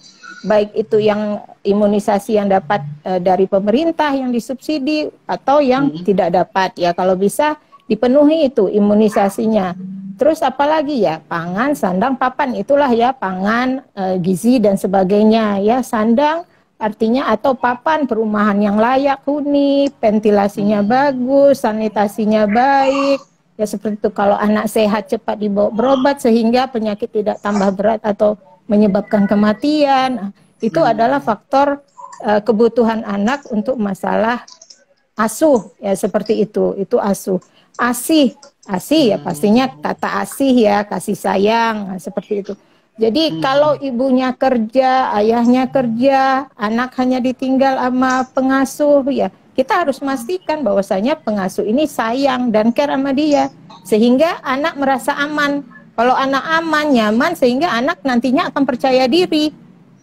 [0.46, 6.04] baik itu yang imunisasi yang dapat uh, dari pemerintah yang disubsidi atau yang hmm.
[6.06, 9.78] tidak dapat ya kalau bisa dipenuhi itu imunisasinya.
[10.18, 16.46] Terus apalagi ya pangan, sandang, papan itulah ya pangan, uh, gizi dan sebagainya ya sandang
[16.82, 23.22] artinya atau papan perumahan yang layak huni, ventilasinya bagus, sanitasinya baik.
[23.54, 28.34] Ya seperti itu kalau anak sehat cepat dibawa berobat sehingga penyakit tidak tambah berat atau
[28.66, 30.34] menyebabkan kematian.
[30.62, 30.92] Itu hmm.
[30.94, 31.82] adalah faktor
[32.24, 34.46] uh, kebutuhan anak untuk masalah
[35.18, 36.78] asuh ya seperti itu.
[36.78, 37.42] Itu asuh.
[37.80, 38.36] Asih,
[38.70, 39.26] asih ya hmm.
[39.26, 42.54] pastinya kata asih ya, kasih sayang nah, seperti itu.
[43.00, 43.40] Jadi hmm.
[43.42, 51.18] kalau ibunya kerja, ayahnya kerja, anak hanya ditinggal sama pengasuh ya, kita harus memastikan bahwasanya
[51.18, 53.50] pengasuh ini sayang dan care sama dia
[53.82, 55.66] sehingga anak merasa aman
[56.02, 59.52] kalau anak aman, nyaman sehingga anak nantinya akan percaya diri.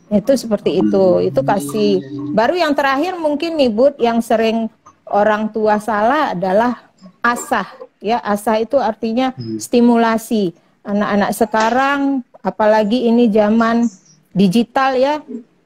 [0.09, 1.25] Itu seperti itu.
[1.25, 2.01] Itu kasih.
[2.33, 4.73] Baru yang terakhir mungkin nih Bud yang sering
[5.09, 6.88] orang tua salah adalah
[7.21, 7.68] asah.
[7.99, 9.59] Ya, asah itu artinya hmm.
[9.59, 10.55] stimulasi.
[10.87, 12.01] Anak-anak sekarang
[12.40, 13.85] apalagi ini zaman
[14.33, 15.14] digital ya,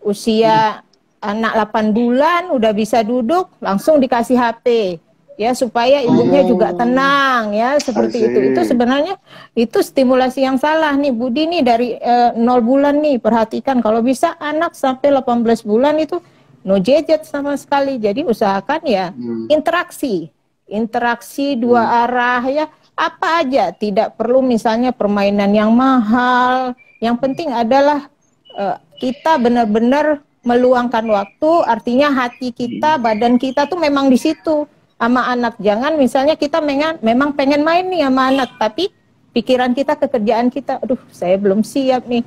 [0.03, 0.83] usia
[1.23, 4.99] anak 8 bulan udah bisa duduk langsung dikasih HP
[5.41, 6.49] ya supaya ibunya oh.
[6.57, 8.39] juga tenang ya seperti itu.
[8.53, 9.17] Itu sebenarnya
[9.57, 13.19] itu stimulasi yang salah nih Budi nih dari uh, nol bulan nih.
[13.19, 16.21] Perhatikan kalau bisa anak sampai 18 bulan itu
[16.63, 17.97] no gadget sama sekali.
[17.97, 19.49] Jadi usahakan ya hmm.
[19.53, 20.29] interaksi.
[20.69, 22.01] Interaksi dua hmm.
[22.07, 22.65] arah ya.
[22.93, 23.73] Apa aja.
[23.73, 26.77] Tidak perlu misalnya permainan yang mahal.
[27.03, 28.07] Yang penting adalah
[28.55, 31.51] uh, kita benar-benar meluangkan waktu.
[31.67, 33.03] Artinya hati kita hmm.
[33.03, 34.69] badan kita tuh memang di situ
[35.03, 35.59] sama anak.
[35.59, 38.95] Jangan misalnya kita mengan, memang pengen main nih sama anak, tapi
[39.35, 42.23] pikiran kita, kekerjaan kita, aduh saya belum siap nih,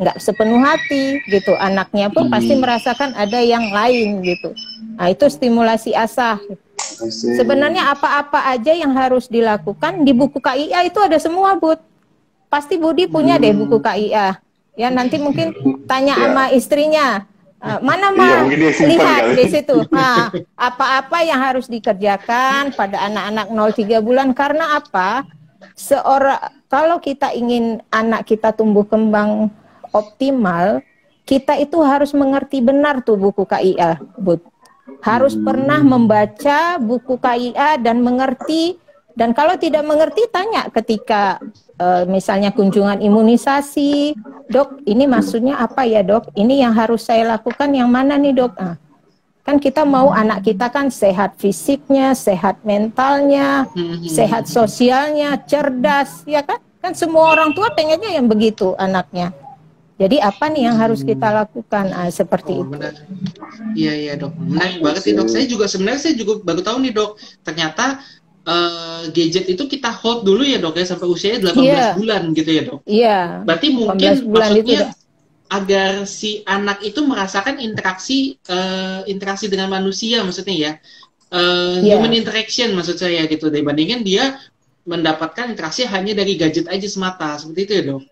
[0.00, 1.52] nggak sepenuh hati gitu.
[1.60, 2.62] Anaknya pun pasti hmm.
[2.64, 4.56] merasakan ada yang lain gitu.
[4.96, 6.40] Nah itu stimulasi asah.
[7.36, 11.76] Sebenarnya apa-apa aja yang harus dilakukan di buku KIA itu ada semua, Bud.
[12.48, 14.40] Pasti Budi punya deh buku KIA.
[14.74, 15.52] Ya nanti mungkin
[15.84, 16.22] tanya Ya.
[16.24, 17.06] sama istrinya,
[17.64, 18.32] "Eh, mana Iya, mah
[18.84, 19.34] lihat kali.
[19.40, 19.76] di situ.
[19.88, 25.24] Nah, apa-apa yang harus dikerjakan pada anak-anak 0-3 bulan karena apa?
[25.72, 29.48] Seorang kalau kita ingin anak kita tumbuh kembang
[29.96, 30.84] optimal,
[31.24, 34.44] kita itu harus mengerti benar tuh buku KIA, Bud.
[35.00, 38.76] Harus pernah membaca buku KIA dan mengerti
[39.16, 41.40] dan kalau tidak mengerti tanya ketika
[41.78, 44.14] eh, misalnya kunjungan imunisasi,
[44.50, 46.30] dok, ini maksudnya apa ya dok?
[46.34, 48.52] Ini yang harus saya lakukan yang mana nih dok?
[48.58, 48.76] Ah,
[49.44, 54.08] kan kita mau anak kita kan sehat fisiknya, sehat mentalnya, Mhm.
[54.08, 56.60] sehat sosialnya, cerdas, ya kan?
[56.84, 59.32] Kan semua orang tua pengennya yang begitu anaknya.
[59.94, 61.94] Jadi apa nih yang harus kita lakukan?
[61.94, 62.76] Ah, seperti Oh, itu.
[63.74, 64.34] Iya, iya, Dok.
[64.38, 65.28] Menarik banget nih, Dok.
[65.30, 67.10] Saya juga sebenarnya saya juga baru tahu nih, Dok.
[67.46, 68.02] Ternyata
[68.44, 71.86] eh, gadget itu kita hold dulu ya, Dok ya sampai usianya 18 Iya.
[71.96, 72.80] bulan gitu ya, Dok.
[72.84, 73.18] Iya.
[73.42, 75.02] Berarti mungkin 18 bulan itu maksudnya udah-
[75.44, 80.72] agar si anak itu merasakan interaksi eh, interaksi dengan manusia maksudnya ya.
[81.30, 81.96] Eh, Iya.
[81.96, 84.36] human interaction maksud saya gitu dibandingin dia
[84.84, 87.40] mendapatkan interaksi hanya dari gadget aja semata.
[87.40, 88.02] Seperti itu ya, Dok.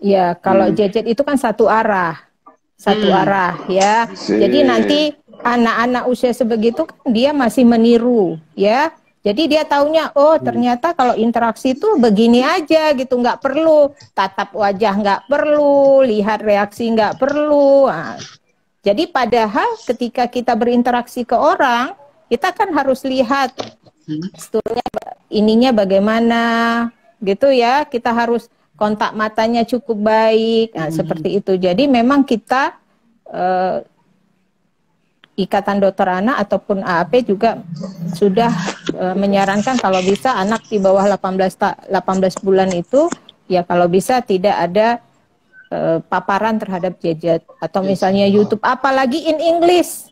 [0.00, 0.76] Ya, kalau Hmm.
[0.76, 2.16] gadget itu kan satu arah,
[2.74, 3.20] satu Hmm.
[3.20, 4.08] arah ya.
[4.12, 4.36] Sip.
[4.36, 5.00] Jadi nanti
[5.40, 8.92] anak-anak usia sebegitu kan dia masih meniru, ya.
[9.20, 14.94] Jadi dia taunya, oh ternyata kalau interaksi itu begini aja gitu, nggak perlu tatap wajah,
[14.96, 17.84] nggak perlu lihat reaksi, nggak perlu.
[17.84, 18.16] Nah,
[18.80, 21.92] jadi padahal ketika kita berinteraksi ke orang,
[22.32, 23.52] kita kan harus lihat
[24.08, 24.26] Hmm.
[24.90, 26.42] ba- ininya bagaimana
[27.20, 30.96] gitu ya kita harus kontak matanya cukup baik nah, Hmm.
[30.96, 32.74] seperti itu jadi memang kita
[33.30, 33.86] eh,
[35.40, 37.60] ikatan dokter anak ataupun AAP juga
[38.12, 38.50] sudah
[38.92, 41.16] eh, menyarankan kalau bisa anak di bawah 18
[41.54, 42.00] ta- 18
[42.40, 43.08] bulan itu
[43.46, 44.88] ya kalau bisa tidak ada
[45.68, 47.40] eh, paparan terhadap gadget.
[47.58, 50.10] Atau misalnya YouTube apalagi in English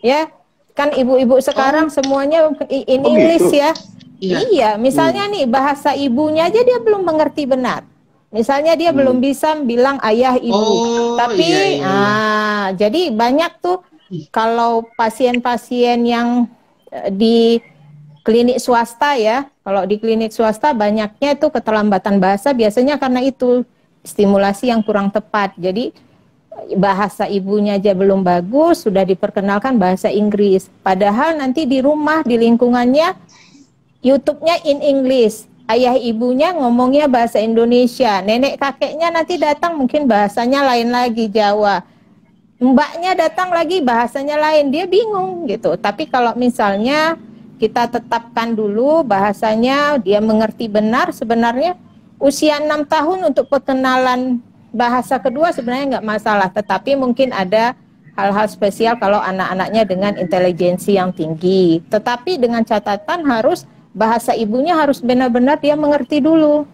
[0.00, 0.28] ya.
[0.72, 3.56] Kan ibu-ibu sekarang semuanya i- in Oh, English gitu.
[3.56, 3.72] ya.
[4.16, 4.38] Iya.
[4.46, 7.84] iya misalnya nih bahasa ibunya aja dia belum mengerti benar.
[8.28, 10.52] Misalnya dia belum bisa bilang ayah ibu.
[10.52, 11.86] Oh, tapi iya, iya, iya.
[11.86, 13.80] ah jadi banyak tuh
[14.30, 16.46] kalau pasien-pasien yang
[16.90, 17.38] eh, di
[18.26, 23.66] klinik swasta ya kalau di klinik swasta banyaknya itu keterlambatan bahasa biasanya karena itu
[24.06, 25.58] stimulasi yang kurang tepat.
[25.58, 25.90] Jadi
[26.78, 30.70] bahasa ibunya aja belum bagus sudah diperkenalkan bahasa Inggris.
[30.86, 33.18] Padahal nanti di rumah di lingkungannya
[34.06, 35.50] YouTube-nya in English.
[35.66, 38.22] Ayah ibunya ngomongnya bahasa Indonesia.
[38.22, 41.82] Nenek kakeknya nanti datang mungkin bahasanya lain lagi Jawa
[42.56, 47.20] mbaknya datang lagi bahasanya lain dia bingung gitu tapi kalau misalnya
[47.56, 51.76] kita tetapkan dulu bahasanya dia mengerti benar sebenarnya
[52.16, 54.40] usia enam tahun untuk perkenalan
[54.72, 57.76] bahasa kedua sebenarnya nggak masalah tetapi mungkin ada
[58.16, 65.04] hal-hal spesial kalau anak-anaknya dengan intelijensi yang tinggi tetapi dengan catatan harus bahasa ibunya harus
[65.04, 66.64] benar-benar dia mengerti dulu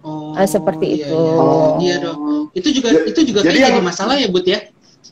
[0.00, 1.12] Oh, Ah, seperti iya, itu.
[1.12, 2.16] Iya, Iya, Dok.
[2.56, 4.64] Itu juga itu juga jadi kayak jadi yang- masalah ya, Bud ya.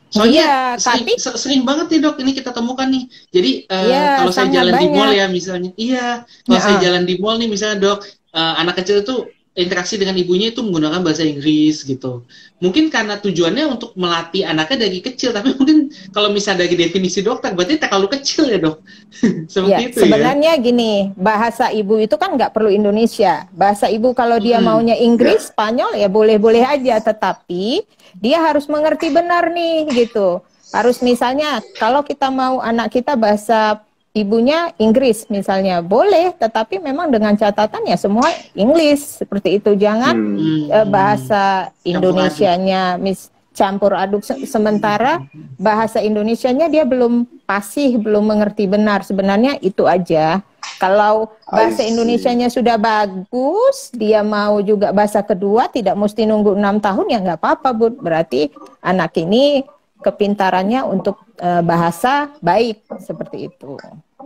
[0.09, 3.05] Soalnya Iya, sering, tapi- se- sering banget nih, Dok, ini kita temukan nih.
[3.29, 4.97] Jadi eh, Iya, kalau saya jalan di banyak.
[4.97, 5.71] mall ya misalnya.
[5.77, 6.07] Iya,
[6.45, 6.65] kalau Nah.
[6.65, 7.99] saya jalan di mall nih misalnya, Dok,
[8.33, 9.17] eh, anak kecil itu
[9.59, 12.23] interaksi dengan ibunya itu menggunakan bahasa Inggris gitu.
[12.63, 17.53] Mungkin karena tujuannya untuk melatih anaknya dari kecil, tapi mungkin kalau misalnya dari definisi dokter
[17.53, 18.79] berarti terlalu kecil ya, Dok.
[19.53, 20.03] Seperti Ya, itu ya.
[20.07, 23.51] sebenarnya gini, bahasa ibu itu kan nggak perlu Indonesia.
[23.51, 24.71] Bahasa ibu kalau dia Hmm.
[24.71, 27.83] maunya Inggris, Spanyol ya boleh-boleh aja, tetapi
[28.15, 30.39] dia harus mengerti benar nih gitu.
[30.69, 33.81] Harus misalnya kalau kita mau anak kita bahasa
[34.19, 39.75] ibunya Inggris misalnya, boleh, tetapi memang dengan catatan ya semua Inggris seperti itu.
[39.75, 40.67] Jangan Hmm.
[40.69, 45.19] Eh, bahasa Indonesianya mis campur aduk Se- sementara
[45.59, 50.39] bahasa Indonesianya dia belum fasih belum mengerti benar sebenarnya itu aja
[50.79, 51.83] kalau bahasa.
[51.83, 57.41] Indonesianya sudah bagus dia mau juga bahasa kedua tidak mesti nunggu enam tahun ya nggak
[57.43, 59.67] apa-apa bud berarti anak ini
[60.01, 63.77] kepintarannya untuk eh, bahasa baik seperti itu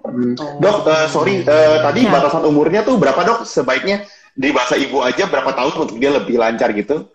[0.02, 0.34] Hmm.
[0.34, 2.10] Dok, eh, sorry, eh, tadi Ya.
[2.10, 3.46] batasan umurnya tuh berapa dok?
[3.46, 4.02] Sebaiknya
[4.34, 7.06] di bahasa ibu aja berapa tahun untuk dia lebih lancar gitu?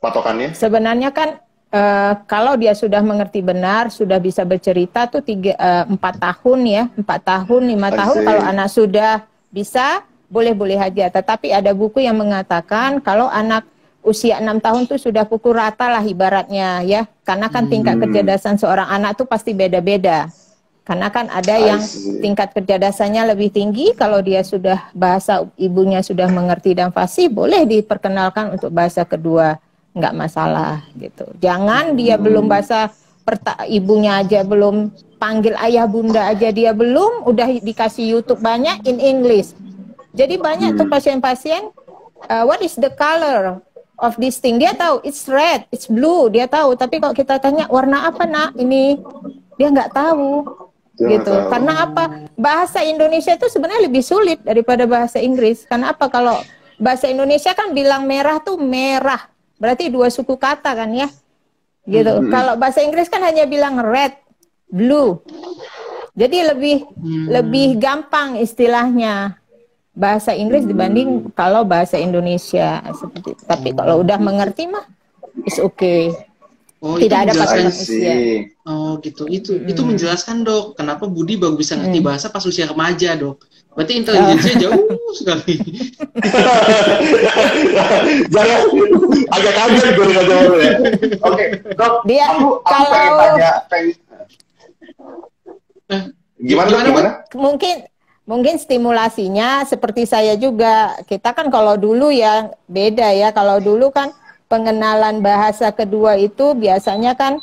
[0.00, 0.56] Patokannya?
[0.56, 5.52] Sebenarnya kan eh, kalau dia sudah mengerti benar, sudah bisa bercerita tuh tiga
[5.86, 8.16] empat tahun ya, empat tahun lima tahun.
[8.16, 8.26] see.
[8.26, 9.12] Kalau anak sudah
[9.52, 11.10] bisa, boleh-boleh aja.
[11.10, 13.66] Tetapi ada buku yang mengatakan kalau anak
[14.00, 18.08] usia enam tahun tuh sudah pukul rata lah ibaratnya ya, karena kan tingkat Hmm.
[18.08, 20.32] kecerdasan seorang anak tuh pasti beda-beda.
[20.80, 21.78] Karena kan ada yang
[22.18, 28.58] tingkat kecerdasannya lebih tinggi, kalau dia sudah bahasa ibunya sudah mengerti dan fasih, boleh diperkenalkan
[28.58, 29.60] untuk bahasa kedua,
[29.94, 31.30] nggak masalah gitu.
[31.38, 32.24] Jangan dia hmm.
[32.24, 32.90] belum bahasa
[33.22, 38.98] perta ibunya aja belum panggil ayah bunda aja dia belum, udah dikasih YouTube banyak in
[38.98, 39.54] English.
[40.16, 40.78] Jadi banyak hmm.
[40.80, 41.70] tuh pasien-pasien,
[42.26, 43.62] uh, what is the color
[44.00, 44.56] of this thing?
[44.56, 46.74] Dia tahu it's red, it's blue, dia tahu.
[46.74, 48.98] Tapi kalau kita tanya warna apa nak ini,
[49.60, 50.44] dia nggak tahu
[50.96, 51.32] gitu.
[51.32, 51.48] Tahu.
[51.48, 52.28] Karena apa?
[52.36, 55.64] Bahasa Indonesia itu sebenarnya lebih sulit daripada bahasa Inggris.
[55.64, 56.08] Karena apa?
[56.12, 56.40] Kalau
[56.76, 59.28] bahasa Indonesia kan bilang merah tuh merah.
[59.60, 61.08] Berarti dua suku kata kan ya.
[61.88, 62.08] Gitu.
[62.08, 62.28] Hmm.
[62.28, 64.16] Kalau bahasa Inggris kan hanya bilang red,
[64.68, 65.20] blue.
[66.12, 67.26] Jadi lebih hmm.
[67.32, 69.39] lebih gampang istilahnya
[70.00, 70.70] bahasa Inggris hmm.
[70.72, 73.42] dibanding kalau bahasa Indonesia seperti itu.
[73.44, 74.88] Tapi kalau udah mengerti mah
[75.44, 76.16] is okay.
[76.80, 78.48] Oh, tidak ada pasangan usia.
[78.64, 79.28] Oh, gitu.
[79.28, 79.68] Itu hmm.
[79.68, 82.08] itu menjelaskan, Dok, kenapa Budi baru bisa ngerti hmm.
[82.08, 83.36] bahasa pas usia remaja, Dok.
[83.76, 84.60] Berarti intelijensinya oh.
[84.64, 85.60] jauh sekali.
[88.32, 88.60] Jangan
[89.28, 90.56] agak kaget gue dengan jawabnya.
[90.56, 90.72] ya.
[91.20, 91.44] Oke,
[91.76, 91.94] Dok.
[92.08, 93.92] Dia aku, aku kalau pengen tanya pengen...
[95.90, 96.02] Eh,
[96.40, 97.10] gimana, gimana, gimana?
[97.36, 97.76] Mungkin
[98.30, 100.94] mungkin stimulasinya seperti saya juga.
[101.02, 103.34] Kita kan kalau dulu ya beda ya.
[103.34, 104.14] Kalau dulu kan
[104.46, 107.42] pengenalan bahasa kedua itu biasanya kan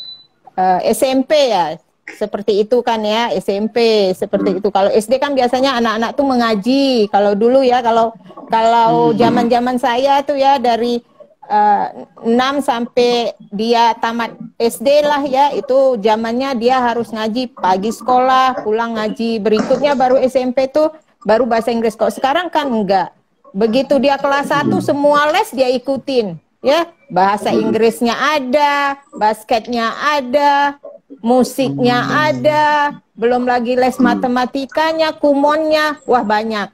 [0.55, 1.75] uh, eh, SMP ya
[2.07, 7.35] seperti itu kan ya SMP seperti itu kalau SD kan biasanya anak-anak tuh mengaji kalau
[7.35, 8.15] dulu ya kalau
[8.47, 11.03] kalau zaman-zaman saya tuh ya dari
[11.51, 11.87] uh,
[12.23, 18.65] eh, 6 sampai dia tamat SD lah ya itu zamannya dia harus ngaji pagi sekolah
[18.65, 19.37] pulang ngaji.
[19.37, 20.89] Berikutnya baru SMP tuh
[21.21, 21.93] baru bahasa Inggris.
[21.93, 23.13] Kok sekarang kan enggak.
[23.53, 26.89] Begitu dia kelas 1 semua les dia ikutin ya.
[27.07, 30.75] Bahasa Inggrisnya ada, basketnya ada,
[31.23, 36.67] musiknya ada, belum lagi les matematikanya, kumonnya, wah banyak.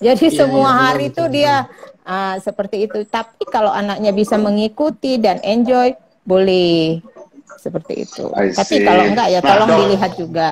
[0.00, 1.54] Jadi yeah, semua yeah, hari itu dia
[2.02, 3.04] uh, seperti itu.
[3.06, 7.00] Tapi kalau anaknya bisa mengikuti dan enjoy, boleh
[7.60, 8.24] seperti itu.
[8.32, 10.48] Tapi kalau enggak ya nah, tolong dok, dilihat juga.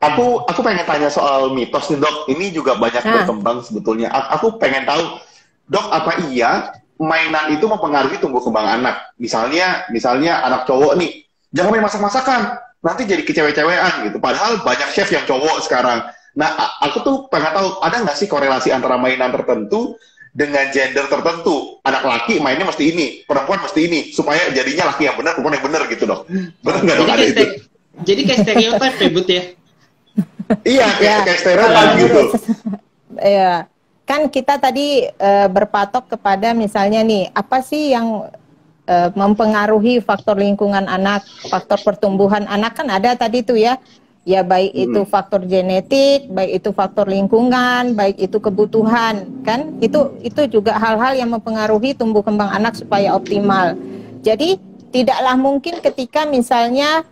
[0.00, 2.26] Aku aku pengen tanya soal mitos nih dok.
[2.32, 3.12] Ini juga banyak nah.
[3.22, 4.08] berkembang sebetulnya.
[4.34, 5.20] Aku pengen tahu
[5.66, 9.12] dok apa iya mainan itu mempengaruhi tumbuh kembang anak.
[9.20, 14.16] Misalnya, misalnya anak cowok nih, jangan main masak-masakan, nanti jadi kecewe-cewean gitu.
[14.16, 16.08] Padahal banyak chef yang cowok sekarang.
[16.36, 16.52] Nah,
[16.84, 19.96] aku tuh pengen tahu, ada nggak sih korelasi antara mainan tertentu
[20.36, 21.80] dengan gender tertentu?
[21.88, 25.64] Anak laki mainnya mesti ini, perempuan mesti ini, supaya jadinya laki yang benar, perempuan yang
[25.64, 26.22] benar gitu dong.
[26.60, 27.44] Benar nggak dong ada itu?
[28.04, 29.42] Jadi kayak stereotip ribut ya?
[30.68, 32.22] iya, kayak, ya, kayak stereotip gitu.
[33.16, 33.52] Iya
[34.06, 38.30] kan kita tadi uh, berpatok kepada misalnya nih apa sih yang
[38.86, 43.76] uh, mempengaruhi faktor lingkungan anak, faktor pertumbuhan anak kan ada tadi tuh ya.
[44.26, 44.84] Ya baik hmm.
[44.90, 49.78] itu faktor genetik, baik itu faktor lingkungan, baik itu kebutuhan, kan?
[49.78, 53.78] Itu itu juga hal-hal yang mempengaruhi tumbuh kembang anak supaya optimal.
[54.26, 54.58] Jadi
[54.90, 57.06] tidaklah mungkin ketika misalnya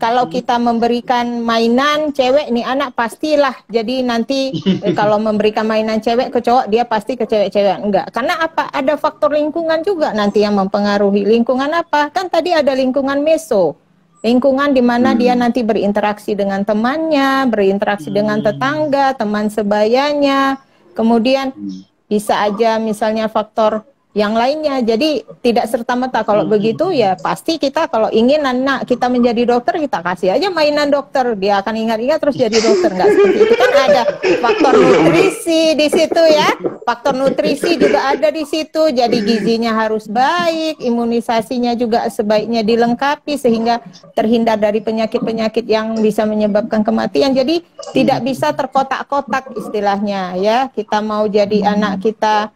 [0.00, 6.32] kalau kita memberikan mainan cewek nih anak pastilah jadi nanti eh, kalau memberikan mainan cewek
[6.32, 10.56] ke cowok dia pasti ke cewek-cewek enggak karena apa ada faktor lingkungan juga nanti yang
[10.56, 13.76] mempengaruhi lingkungan apa kan tadi ada lingkungan meso
[14.20, 15.18] lingkungan di mana hmm.
[15.18, 18.16] dia nanti berinteraksi dengan temannya berinteraksi hmm.
[18.16, 20.60] dengan tetangga teman sebayanya
[20.92, 21.88] kemudian hmm.
[22.06, 24.82] bisa aja misalnya faktor yang lainnya.
[24.82, 26.26] Jadi tidak serta merta.
[26.26, 26.52] Kalau hmm.
[26.52, 31.38] begitu ya pasti kita kalau ingin anak kita menjadi dokter kita kasih aja mainan dokter.
[31.38, 32.90] Dia akan ingat-ingat terus jadi dokter.
[32.90, 33.54] Nggak seperti itu.
[33.54, 34.02] Kan ada
[34.42, 36.48] faktor nutrisi di situ ya.
[36.82, 38.82] Faktor nutrisi juga ada di situ.
[38.90, 43.78] Jadi gizinya harus baik imunisasinya juga sebaiknya dilengkapi sehingga
[44.18, 47.30] terhindar dari penyakit-penyakit yang bisa menyebabkan kematian.
[47.30, 47.62] Jadi
[47.94, 50.58] tidak bisa terkotak-kotak istilahnya ya.
[50.74, 52.50] Kita mau jadi anak kita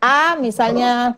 [0.00, 1.14] A misalnya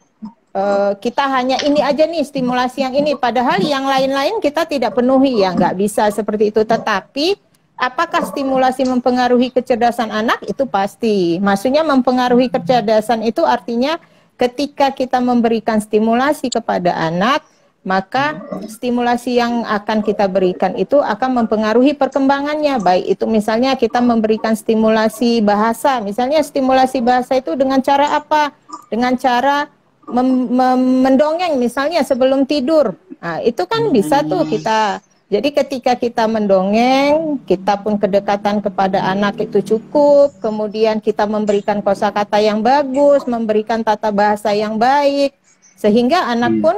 [0.52, 3.14] uh, kita hanya ini aja nih stimulasi yang ini.
[3.14, 5.54] Padahal yang lain-lain kita tidak penuhi ya.
[5.54, 6.66] Nggak bisa seperti itu.
[6.66, 7.38] Tetapi
[7.78, 10.42] apakah stimulasi mempengaruhi kecerdasan anak?
[10.44, 11.38] Itu pasti.
[11.38, 13.96] Maksudnya mempengaruhi kecerdasan itu artinya
[14.35, 17.46] ketika kita memberikan stimulasi kepada anak
[17.83, 18.38] maka
[18.70, 22.78] stimulasi yang akan kita berikan itu akan mempengaruhi perkembangannya.
[22.78, 28.54] Baik itu misalnya kita memberikan stimulasi bahasa, misalnya stimulasi bahasa itu dengan cara apa?
[28.87, 29.66] Dengan cara
[30.06, 32.94] mendongeng misalnya sebelum tidur.
[33.22, 35.02] Nah, itu kan bisa tuh kita
[35.33, 42.37] jadi ketika kita mendongeng, kita pun kedekatan kepada anak itu cukup, kemudian kita memberikan kosakata
[42.37, 45.33] yang bagus, memberikan tata bahasa yang baik,
[45.80, 46.60] sehingga anak hmm.
[46.60, 46.76] pun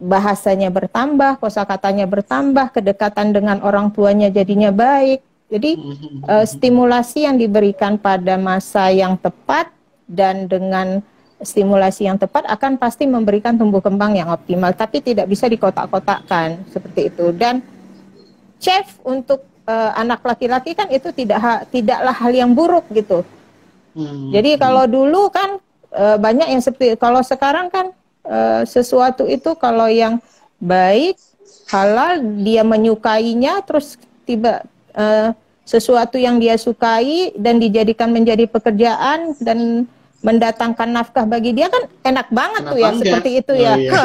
[0.00, 5.20] bahasanya bertambah, kosakatanya bertambah, kedekatan dengan orang tuanya jadinya baik.
[5.50, 5.76] Jadi
[6.30, 9.68] uh, stimulasi yang diberikan pada masa yang tepat
[10.06, 11.02] dan dengan
[11.42, 17.10] stimulasi yang tepat akan pasti memberikan tumbuh kembang yang optimal, tapi tidak bisa dikotak-kotakkan seperti
[17.10, 17.34] itu.
[17.34, 17.64] Dan
[18.62, 23.26] chef untuk uh, anak laki-laki kan itu tidak ha tidaklah hal yang buruk gitu.
[23.96, 24.30] Hmm.
[24.30, 25.58] Jadi kalau dulu kan
[25.90, 27.90] uh, banyak yang seperti kalau sekarang kan
[28.30, 30.22] uh, sesuatu itu kalau yang
[30.62, 31.18] baik
[31.66, 34.62] halal dia menyukainya terus tiba
[34.94, 35.34] uh,
[35.66, 39.86] sesuatu yang dia sukai dan dijadikan menjadi pekerjaan dan
[40.20, 43.00] mendatangkan nafkah bagi dia kan enak banget Kenapa tuh ya enggak?
[43.08, 44.00] seperti itu oh, ya iya.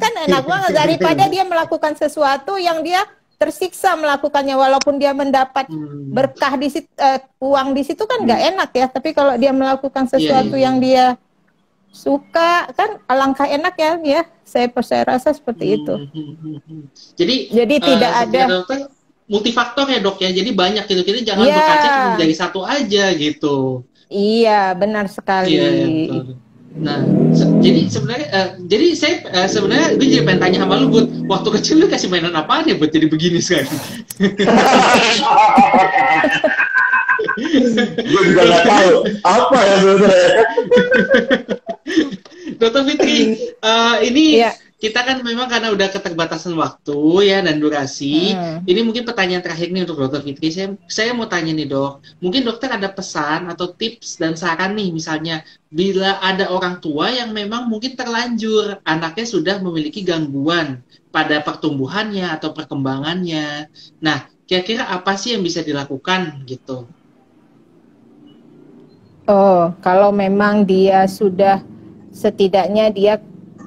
[0.00, 3.04] kan enak banget daripada dia melakukan sesuatu yang dia
[3.36, 6.14] tersiksa melakukannya walaupun dia mendapat hmm.
[6.14, 8.50] berkah di situ uh, uang di situ kan nggak hmm.
[8.54, 10.64] enak ya tapi kalau dia melakukan iya, sesuatu yeah, yeah.
[10.64, 11.04] yang dia
[11.92, 15.76] suka kan alangkah enak ya ya saya saya rasa seperti hmm.
[15.76, 15.94] itu
[17.20, 18.78] jadi jadi uh, tidak ada dokter,
[19.32, 20.28] multifaktor ya dok ya.
[20.28, 21.00] Jadi banyak gitu.
[21.08, 21.56] Kita jangan yeah.
[21.56, 23.80] berkaca cuma dari satu aja gitu.
[24.12, 25.56] Iya, benar sekali.
[25.56, 26.36] Iya, iya
[26.72, 27.04] Nah,
[27.36, 31.04] se jadi sebenarnya uh, jadi saya uh, sebenarnya gue jadi pengen tanya sama lu buat
[31.28, 33.68] waktu kecil lu kasih mainan apa ya buat jadi begini sekarang.
[37.98, 40.44] gue juga nggak tahu apa ya sebenarnya.
[42.60, 43.18] Dokter Fitri,
[43.64, 48.34] uh, ini yeah kita kan memang karena udah keterbatasan waktu ya dan durasi.
[48.34, 48.66] Hmm.
[48.66, 50.50] Ini mungkin pertanyaan terakhir nih untuk Dokter Fitri.
[50.50, 54.90] Saya, saya mau tanya nih dok, mungkin dokter ada pesan atau tips dan saran nih
[54.90, 60.82] misalnya bila ada orang tua yang memang mungkin terlanjur anaknya sudah memiliki gangguan
[61.14, 63.70] pada pertumbuhannya atau perkembangannya.
[64.02, 66.90] Nah, kira-kira apa sih yang bisa dilakukan gitu?
[69.32, 71.64] Oh, kalau memang dia sudah
[72.12, 73.16] setidaknya dia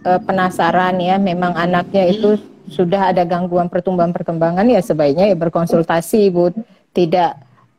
[0.05, 2.37] uh, penasaran ya memang anaknya itu
[2.69, 6.53] sudah ada gangguan pertumbuhan perkembangan ya sebaiknya ya berkonsultasi Bu.
[6.93, 7.31] Tidak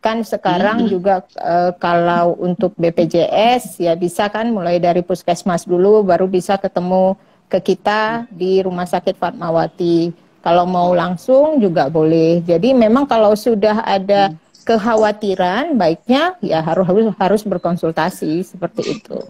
[0.03, 6.26] kan sekarang juga uh, kalau untuk BPJS ya bisa kan mulai dari puskesmas dulu baru
[6.26, 7.14] bisa ketemu
[7.47, 10.11] ke kita di Rumah Sakit Fatmawati.
[10.43, 12.43] Kalau mau langsung juga boleh.
[12.43, 14.34] Jadi memang kalau sudah ada
[14.66, 19.22] kekhawatiran baiknya ya harus harus harus berkonsultasi seperti itu.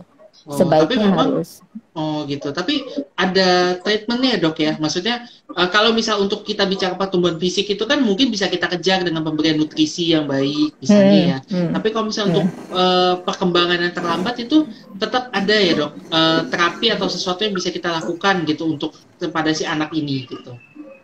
[0.47, 1.59] Oh, Sebaiknya memang, harus.
[1.91, 2.55] Oh gitu.
[2.55, 2.87] Tapi
[3.19, 4.79] ada treatmentnya dok ya.
[4.79, 9.03] Maksudnya uh, kalau misal untuk kita bicara pertumbuhan fisik itu kan mungkin bisa kita kejar
[9.03, 11.39] dengan pemberian nutrisi yang baik misalnya hmm, ya.
[11.51, 12.31] Hmm, Tapi kalau misal hmm.
[12.31, 14.71] untuk uh, perkembangan yang terlambat itu
[15.03, 19.51] tetap ada ya dok uh, terapi atau sesuatu yang bisa kita lakukan gitu untuk kepada
[19.51, 20.55] si anak ini gitu.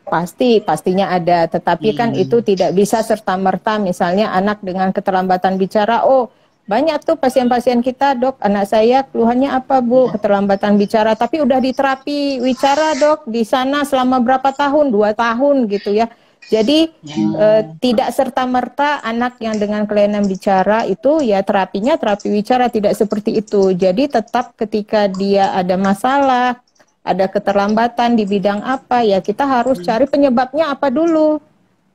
[0.06, 1.46] Pasti, pastinya ada.
[1.46, 2.16] Tetapi kan hmm.
[2.18, 3.78] kan itu tidak bisa serta merta.
[3.78, 6.30] Misalnya anak dengan keterlambatan bicara, oh
[6.62, 10.14] banyak tuh pasien-pasien kita, dok, anak saya keluhannya apa bu?
[10.14, 14.94] Keterlambatan bicara, tapi udah diterapi bicara dok di sana selama berapa tahun?
[14.94, 16.06] Dua tahun gitu ya.
[16.50, 16.90] Jadi
[17.38, 22.98] eh, tidak serta merta anak yang dengan kelainan bicara itu ya terapinya terapi bicara tidak
[22.98, 23.70] seperti itu.
[23.74, 26.58] Jadi tetap ketika dia ada masalah,
[27.02, 31.42] ada keterlambatan di bidang apa ya kita harus cari penyebabnya apa dulu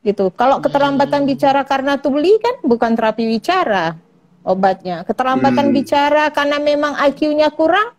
[0.03, 0.31] gitu.
[0.35, 3.95] Kalau keterlambatan bicara karena tuli kan bukan terapi bicara
[4.47, 5.03] obatnya.
[5.03, 5.75] Keterlambatan hmm.
[5.75, 7.91] bicara karena memang IQ-nya kurang,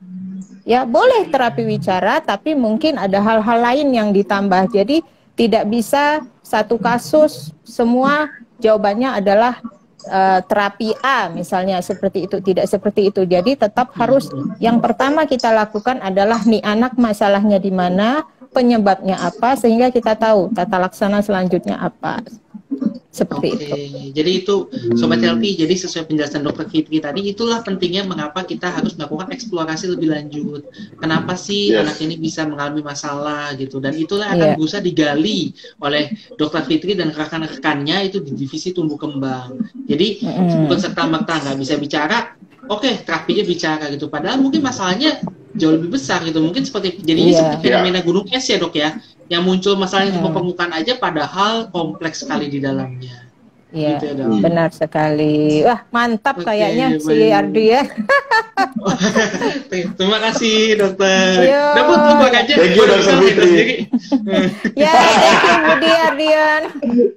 [0.65, 4.73] ya boleh terapi bicara, tapi mungkin ada hal-hal lain yang ditambah.
[4.73, 5.05] Jadi
[5.37, 9.61] tidak bisa satu kasus semua jawabannya adalah
[10.07, 13.27] uh, terapi A misalnya seperti itu tidak seperti itu.
[13.27, 14.31] Jadi tetap harus
[14.63, 18.23] yang pertama kita lakukan adalah nih anak masalahnya di mana,
[18.53, 22.25] penyebabnya apa sehingga kita tahu tata laksana selanjutnya apa
[23.09, 23.75] seperti Oke, itu.
[24.13, 24.55] Jadi itu
[25.01, 29.89] sobat LP, jadi sesuai penjelasan dokter Fitri tadi, itulah pentingnya mengapa kita harus melakukan eksplorasi
[29.97, 30.69] lebih lanjut.
[31.01, 31.89] Kenapa sih yes.
[31.89, 34.57] anak ini bisa mengalami masalah gitu, dan itulah akan yeah.
[34.57, 39.57] berusaha digali oleh dokter Fitri dan rekan-rekannya itu di divisi tumbuh kembang.
[39.89, 40.69] Jadi mm.
[40.69, 42.37] bukan serta merta nggak bisa bicara,
[42.69, 44.07] oke okay, terapinya bicara gitu.
[44.13, 45.21] Padahal mungkin masalahnya
[45.57, 46.39] jauh lebih besar gitu.
[46.41, 47.37] Mungkin seperti jadi yeah.
[47.37, 48.07] seperti fenomena yeah.
[48.07, 50.33] gunung es ya dok ya yang muncul masalahnya hmm.
[50.33, 53.28] permukaan aja padahal kompleks sekali di dalamnya.
[53.69, 55.61] Iya, gitu ya, benar sekali.
[55.61, 57.05] Wah, mantap okay, kayaknya baik.
[57.05, 57.83] si Ardi ya.
[60.01, 61.53] Terima kasih, dokter.
[61.77, 62.55] Dapat lupa aja.
[62.57, 63.61] Thank you, dokter Fitri.
[64.89, 66.63] ya, thank you, Budi Ardian.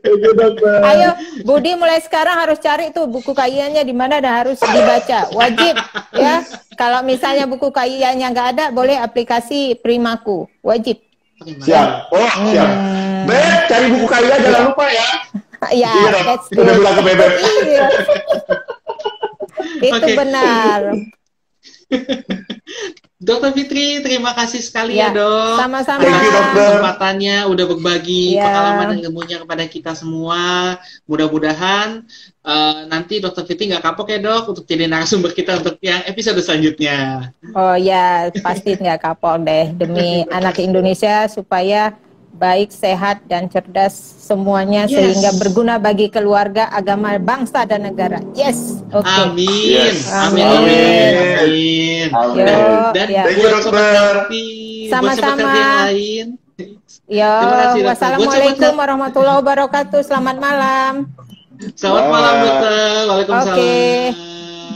[0.04, 0.78] Thank you, dokter.
[0.84, 1.10] Ayo,
[1.48, 5.32] Budi mulai sekarang harus cari tuh buku kajiannya di mana dan harus dibaca.
[5.32, 5.80] Wajib,
[6.12, 6.44] ya.
[6.76, 10.52] Kalau misalnya buku kajiannya nggak ada, boleh aplikasi Primaku.
[10.60, 11.00] Wajib.
[11.42, 12.12] Siap.
[12.12, 12.70] Oh, siap.
[12.70, 13.24] Hmm.
[13.24, 15.08] Beb, cari buku kalian jangan lupa ya.
[15.78, 17.32] Iya, yeah, that's Udah bilang ke Bebek.
[17.70, 17.88] Iya.
[19.82, 20.80] Itu benar.
[23.22, 25.62] Dokter Fitri, terima kasih sekali ya, Ya, dok.
[25.62, 26.02] sama-sama.
[26.02, 28.50] Kesempatannya udah berbagi Ya.
[28.50, 30.74] pengalaman dan ilmunya kepada kita semua.
[31.06, 32.02] Mudah-mudahan
[32.42, 36.42] eh, nanti Dokter Fitri nggak kapok ya dok untuk jadi narasumber kita untuk yang episode
[36.42, 37.30] selanjutnya.
[37.54, 41.94] Oh ya, pasti nggak kapok deh demi anak Indonesia supaya
[42.32, 44.96] baik, sehat dan cerdas semuanya Yes.
[44.96, 48.24] sehingga berguna bagi keluarga, agama, bangsa dan negara.
[48.34, 49.06] Yes, oke.
[49.06, 49.48] Amin.
[49.48, 50.08] Yes.
[50.10, 50.48] Amin.
[50.48, 51.14] Amin.
[51.38, 52.08] Amin.
[52.10, 52.40] Amin.
[52.40, 53.24] Yo, Dan ya.
[53.28, 54.32] Buat sobat
[54.90, 55.52] Sama-sama.
[57.12, 57.84] Yo, dokter.
[57.84, 60.00] wassalamualaikum warahmatullahi wabarakatuh.
[60.00, 60.94] Selamat malam.
[61.76, 62.14] Selamat Bye.
[62.16, 63.02] malam dokter.
[63.06, 63.56] Waalaikumsalam.
[63.56, 63.78] Oke.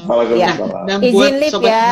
[0.06, 0.84] Waalaikumsalam.
[0.86, 1.90] Dan Izin buat sobat ya.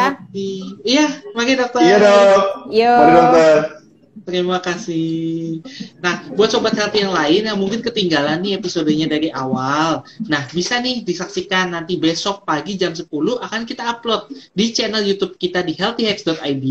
[0.84, 1.80] Iya, mari dokter.
[1.82, 2.41] Iya dok.
[2.70, 2.93] Yo.
[2.93, 3.83] Mari dokter.
[4.14, 5.66] Terima kasih.
[5.97, 10.05] Nah, buat sobat healthy yang lain yang mungkin ketinggalan nih episodenya dari awal.
[10.30, 13.09] Nah, bisa nih disaksikan nanti besok pagi jam 10
[13.41, 16.66] akan kita upload di channel YouTube kita di healthyhacks.id.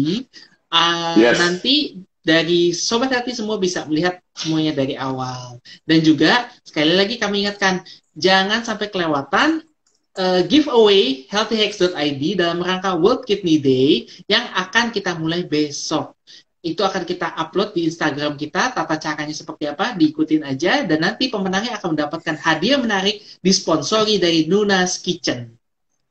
[0.70, 1.43] Ah, Yes.
[1.43, 5.59] Nanti dari sobat healthy semua bisa melihat semuanya dari awal.
[5.82, 7.82] Dan juga sekali lagi kami ingatkan
[8.14, 9.66] jangan sampai kelewatan
[10.14, 16.14] eh, giveaway healthyhacks.id dalam rangka World Kidney Day yang akan kita mulai besok
[16.63, 18.71] itu akan kita upload di Instagram kita.
[18.71, 19.99] Tata caranya seperti apa?
[19.99, 25.51] Diikutin aja dan nanti pemenangnya akan mendapatkan hadiah menarik disponsori dari Nunas Kitchen.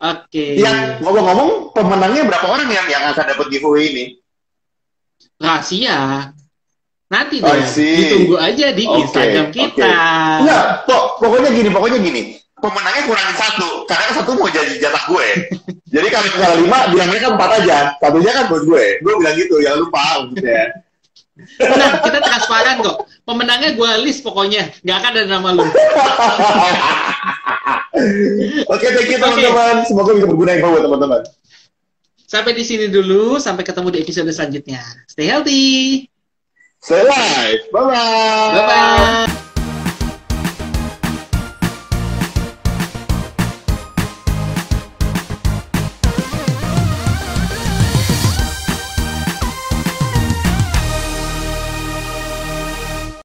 [0.01, 0.59] Oke.
[0.59, 4.05] Yang ngomong-ngomong pemenangnya berapa orang yang yang akan dapat giveaway ini?
[5.39, 6.29] Rahasia.
[7.11, 9.91] Nanti deh, ditunggu aja di Oke, Instagram kita.
[10.39, 12.21] Enggak, pok pokoknya gini, pokoknya gini.
[12.61, 15.27] Pemenangnya kurangin satu, karena kan satu mau jadi jatah gue.
[15.89, 17.77] jadi kalau misalnya lima, bilangnya kan empat aja.
[17.97, 18.85] Satunya kan buat gue.
[19.01, 20.05] Gue bilang gitu, jangan lupa.
[20.29, 20.63] Maksudnya.
[21.57, 23.09] Tenang, kita transparan kok.
[23.25, 24.69] Pemenangnya gue list pokoknya.
[24.85, 25.65] Nggak akan ada nama lu.
[28.73, 29.75] Oke, thank you teman-teman.
[29.89, 31.21] Semoga bisa berguna info buat teman-teman.
[32.29, 33.41] Sampai di sini dulu.
[33.41, 34.81] Sampai ketemu di episode selanjutnya.
[35.09, 36.07] Stay healthy.
[36.81, 37.61] Stay live.
[37.69, 38.53] Bye-bye.
[38.57, 39.50] Bye-bye.